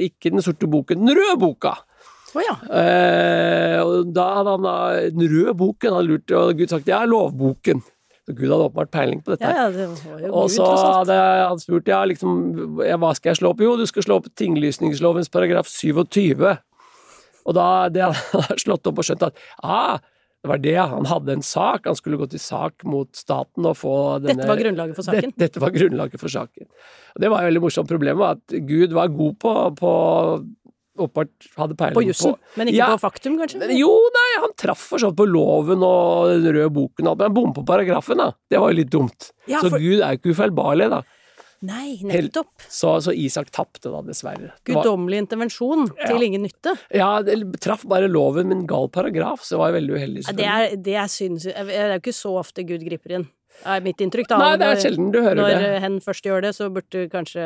ikke 0.10 0.34
den 0.34 0.44
sorte 0.44 0.68
boken, 0.72 1.06
den 1.06 1.16
røde 1.16 1.38
boka. 1.40 1.78
Å 2.32 2.44
ja. 2.46 2.54
Eh, 2.82 3.78
og 3.84 4.12
da 4.16 4.28
hadde 4.38 4.54
han 4.56 4.68
da 4.68 4.76
den 5.12 5.26
røde 5.32 5.56
boken, 5.58 5.98
hadde 5.98 6.10
lurt, 6.14 6.36
og 6.38 6.54
Gud 6.60 6.72
sagt 6.72 6.92
ja, 6.92 7.02
lovboken. 7.08 7.84
Så 8.28 8.36
Gud 8.38 8.52
hadde 8.52 8.68
åpenbart 8.70 8.92
peiling 8.94 9.22
på 9.26 9.34
dette. 9.34 9.50
Ja, 9.50 9.66
ja, 9.66 10.18
det 10.22 10.30
Og 10.30 10.52
så 10.54 10.68
hadde 10.70 11.18
han 11.18 11.62
spurt 11.62 11.90
ja, 11.90 12.04
liksom, 12.08 12.38
hva 12.80 13.14
skal 13.18 13.34
jeg 13.34 13.42
slå 13.42 13.52
opp? 13.56 13.64
Jo, 13.66 13.74
du 13.80 13.88
skal 13.90 14.06
slå 14.06 14.20
opp 14.22 14.30
tinglysningslovens 14.38 15.32
paragraf 15.34 15.70
27. 15.72 16.46
Og 17.42 17.58
da 17.58 17.68
det 17.92 18.06
han 18.06 18.16
hadde 18.36 18.62
slått 18.62 18.88
opp 18.88 19.02
og 19.02 19.08
skjønt 19.08 19.28
at 19.32 19.46
ah, 19.66 19.98
det 20.42 20.50
var 20.50 20.62
det, 20.62 20.78
han 20.94 21.06
hadde 21.06 21.36
en 21.38 21.44
sak, 21.46 21.86
han 21.86 21.98
skulle 21.98 22.18
gå 22.18 22.26
til 22.32 22.42
sak 22.42 22.82
mot 22.90 23.10
staten 23.14 23.66
og 23.70 23.76
få 23.78 23.94
denne 24.24 24.40
Dette 24.40 24.50
var 24.50 24.58
grunnlaget 24.58 24.98
for 24.98 25.06
saken. 25.06 25.30
Dette, 25.30 25.42
dette 25.44 25.62
var 25.62 25.74
grunnlaget 25.76 26.22
for 26.22 26.34
saken. 26.34 26.70
Og 27.14 27.22
det 27.22 27.30
var 27.30 27.44
et 27.44 27.52
veldig 27.52 27.62
morsomt. 27.62 27.92
Problemet 27.92 28.22
var 28.22 28.40
at 28.40 28.56
Gud 28.66 28.96
var 28.98 29.14
god 29.14 29.38
på, 29.44 29.54
på 29.78 29.92
åpenbart 31.00 31.48
hadde 31.58 31.78
peiling 31.80 31.96
På 31.96 32.04
jussen, 32.04 32.36
men 32.60 32.68
ikke 32.68 32.78
Ja. 32.82 32.90
på 32.96 33.00
faktum, 33.00 33.38
kanskje? 33.40 33.70
Jo, 33.78 33.92
nei, 34.18 34.42
han 34.42 34.54
traff 34.58 34.80
for 34.92 35.00
sånn 35.00 35.16
på 35.16 35.26
loven 35.30 35.82
og 35.84 36.44
den 36.44 36.54
røde 36.54 36.70
boken, 36.74 37.08
og 37.08 37.12
alt, 37.12 37.18
men 37.18 37.28
han 37.30 37.34
bommet 37.34 37.56
på 37.56 37.66
paragrafen, 37.66 38.18
da. 38.18 38.32
Det 38.50 38.60
var 38.60 38.72
jo 38.72 38.76
litt 38.82 38.92
dumt. 38.92 39.32
Ja, 39.48 39.62
så 39.62 39.72
Gud 39.72 40.02
er 40.02 40.12
jo 40.16 40.20
ikke 40.20 40.36
ufeilbarlig, 40.36 40.90
da. 40.90 41.02
Nei, 41.62 42.00
nettopp. 42.02 42.50
Så, 42.74 42.96
så 43.06 43.14
Isak 43.14 43.52
tapte, 43.54 43.92
da, 43.94 44.02
dessverre. 44.02 44.52
Guddommelig 44.66 45.20
intervensjon 45.28 45.92
til 46.08 46.24
ingen 46.26 46.42
nytte. 46.42 46.74
Ja, 46.90 47.22
det 47.22 47.36
traff 47.62 47.84
bare 47.86 48.10
loven 48.10 48.50
med 48.50 48.58
en 48.58 48.68
gal 48.68 48.90
paragraf, 48.90 49.44
så 49.46 49.54
det 49.56 49.60
var 49.62 49.70
jo 49.70 49.76
veldig 49.78 49.94
uheldig. 50.00 50.24
Det 50.40 50.48
er, 50.48 50.76
det 50.76 50.96
er 50.98 51.12
syns 51.14 51.44
Det 51.46 51.54
er 51.78 51.94
jo 51.94 52.00
ikke 52.02 52.16
så 52.18 52.34
ofte 52.42 52.66
Gud 52.66 52.82
griper 52.82 53.20
inn. 53.20 53.28
Er 53.66 53.82
mitt 53.86 54.00
inntrykk, 54.02 54.28
da. 54.32 54.38
Nei, 54.42 54.58
det 54.58 54.66
er 54.66 54.74
Når- 54.76 54.82
sjelden 54.82 55.12
du 55.14 55.20
hører 55.22 55.36
Når 55.36 55.50
det. 55.62 55.82
hen 55.84 56.00
først 56.02 56.24
gjør 56.26 56.42
det, 56.42 56.52
så 56.56 56.70
burde 56.74 57.10
kanskje 57.12 57.44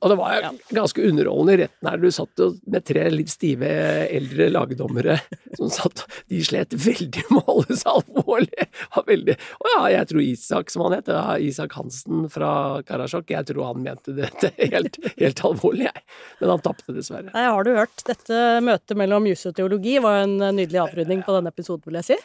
Og 0.00 0.08
det 0.08 0.16
var 0.18 0.40
Ja. 0.40 0.50
ganske 0.72 1.04
underholdende 1.10 1.58
retten 1.60 1.88
her. 1.90 1.96
Du 1.98 2.10
satt 2.10 2.30
jo 2.38 2.54
med 2.66 2.84
tre 2.84 3.10
litt 3.10 3.28
stive 3.28 3.68
eldre 4.08 4.48
lagdommere 4.50 5.20
som 5.54 5.68
satt 5.68 6.06
De 6.28 6.40
slet 6.40 6.70
veldig 6.70 7.24
med 7.30 7.42
å 7.42 7.46
holde 7.52 7.76
seg 7.76 7.92
alvorlig. 7.92 8.68
og 8.96 8.96
Var 8.96 9.04
veldig 9.16 9.36
Å 9.36 9.66
ja, 9.76 9.86
jeg 9.98 10.08
tror 10.08 10.22
Isak, 10.24 10.70
som 10.70 10.82
han 10.86 10.92
het, 11.02 11.08
Isak 11.42 11.72
Hansen 11.72 12.28
fra 12.30 12.82
Karasjok, 12.82 13.28
jeg 13.28 13.46
tror 13.46 13.74
han 13.74 13.82
mente 13.84 14.14
dette 14.16 14.52
helt, 14.72 14.96
helt 15.18 15.40
alvorlig, 15.44 15.84
jeg. 15.90 16.02
Men 16.40 16.50
han 16.50 16.60
tapte, 16.60 16.92
dessverre. 16.96 17.30
Nei, 17.34 17.44
har 17.44 17.64
du 17.64 17.74
hørt? 17.76 18.02
Dette 18.06 18.60
møtet 18.64 18.96
mellom 18.96 19.26
jus 19.28 19.44
og 19.46 19.54
teologi 19.54 19.98
var 20.00 20.22
en 20.22 20.38
nydelig 20.56 20.80
avrunding 20.80 21.22
på 21.24 21.34
denne 21.36 21.52
episoden, 21.52 21.84
vil 21.84 22.00
jeg 22.00 22.04
si. 22.14 22.16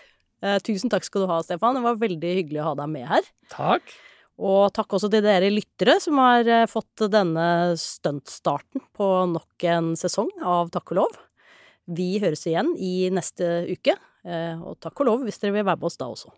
Eh, 0.46 0.60
tusen 0.62 0.92
takk 0.94 1.06
skal 1.08 1.24
du 1.24 1.32
ha, 1.32 1.40
Stefan. 1.46 1.78
Det 1.78 1.86
var 1.86 2.02
veldig 2.02 2.34
hyggelig 2.42 2.62
å 2.62 2.70
ha 2.70 2.76
deg 2.78 2.92
med 2.94 3.08
her. 3.10 3.30
Takk. 3.54 3.94
Og 4.38 4.70
takk 4.76 4.94
også 4.94 5.10
til 5.10 5.24
dere 5.26 5.50
lyttere 5.50 5.98
som 6.02 6.20
har 6.22 6.46
eh, 6.46 6.68
fått 6.70 7.08
denne 7.10 7.48
stuntstarten 7.82 8.84
på 8.98 9.08
nok 9.34 9.66
en 9.66 9.96
sesong 9.98 10.30
av 10.46 10.70
Takk 10.74 10.94
og 10.94 11.02
lov. 11.02 11.18
Vi 11.90 12.18
høres 12.22 12.46
igjen 12.46 12.76
i 12.78 13.10
neste 13.14 13.64
uke, 13.72 13.96
eh, 14.28 14.60
og 14.60 14.78
takk 14.84 15.02
og 15.02 15.10
lov 15.10 15.26
hvis 15.26 15.42
dere 15.42 15.56
vil 15.56 15.66
være 15.66 15.80
med 15.80 15.90
oss 15.90 15.98
da 15.98 16.12
også. 16.12 16.36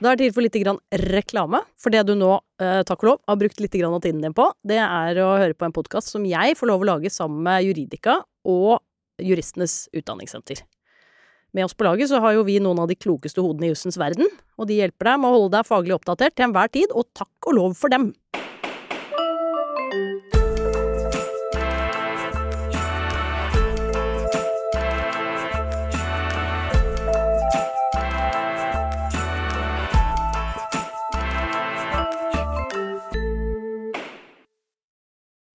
Da 0.00 0.14
er 0.14 0.16
det 0.16 0.30
tid 0.30 0.36
for 0.38 0.46
litt 0.46 0.56
grann 0.62 0.80
reklame. 1.12 1.60
For 1.76 1.92
det 1.92 2.06
du 2.08 2.14
nå, 2.16 2.30
takk 2.56 3.02
og 3.02 3.08
lov, 3.10 3.18
har 3.28 3.40
brukt 3.42 3.60
litt 3.60 3.76
grann 3.76 3.92
av 3.92 4.00
tiden 4.00 4.24
din 4.24 4.32
på, 4.32 4.46
det 4.64 4.80
er 4.80 5.20
å 5.20 5.34
høre 5.34 5.52
på 5.52 5.68
en 5.68 5.76
podkast 5.76 6.14
som 6.14 6.24
jeg 6.24 6.56
får 6.56 6.72
lov 6.72 6.86
å 6.86 6.92
lage 6.94 7.12
sammen 7.12 7.44
med 7.44 7.66
Juridika 7.66 8.22
og 8.48 8.78
Juristenes 9.20 9.90
Utdanningssenter. 9.92 10.64
Med 11.52 11.66
oss 11.66 11.74
på 11.74 11.86
laget 11.86 12.10
så 12.10 12.20
har 12.22 12.36
jo 12.36 12.46
vi 12.46 12.60
noen 12.62 12.78
av 12.78 12.90
de 12.90 12.98
klokeste 12.98 13.42
hodene 13.42 13.68
i 13.68 13.72
jussens 13.72 13.98
verden, 13.98 14.28
og 14.60 14.70
de 14.70 14.78
hjelper 14.78 15.12
deg 15.12 15.22
med 15.22 15.30
å 15.30 15.36
holde 15.36 15.54
deg 15.56 15.66
faglig 15.66 15.96
oppdatert 15.96 16.36
til 16.36 16.46
enhver 16.46 16.70
tid, 16.70 16.94
og 16.94 17.10
takk 17.18 17.50
og 17.50 17.58
lov 17.58 17.78
for 17.78 17.92
dem! 17.92 18.12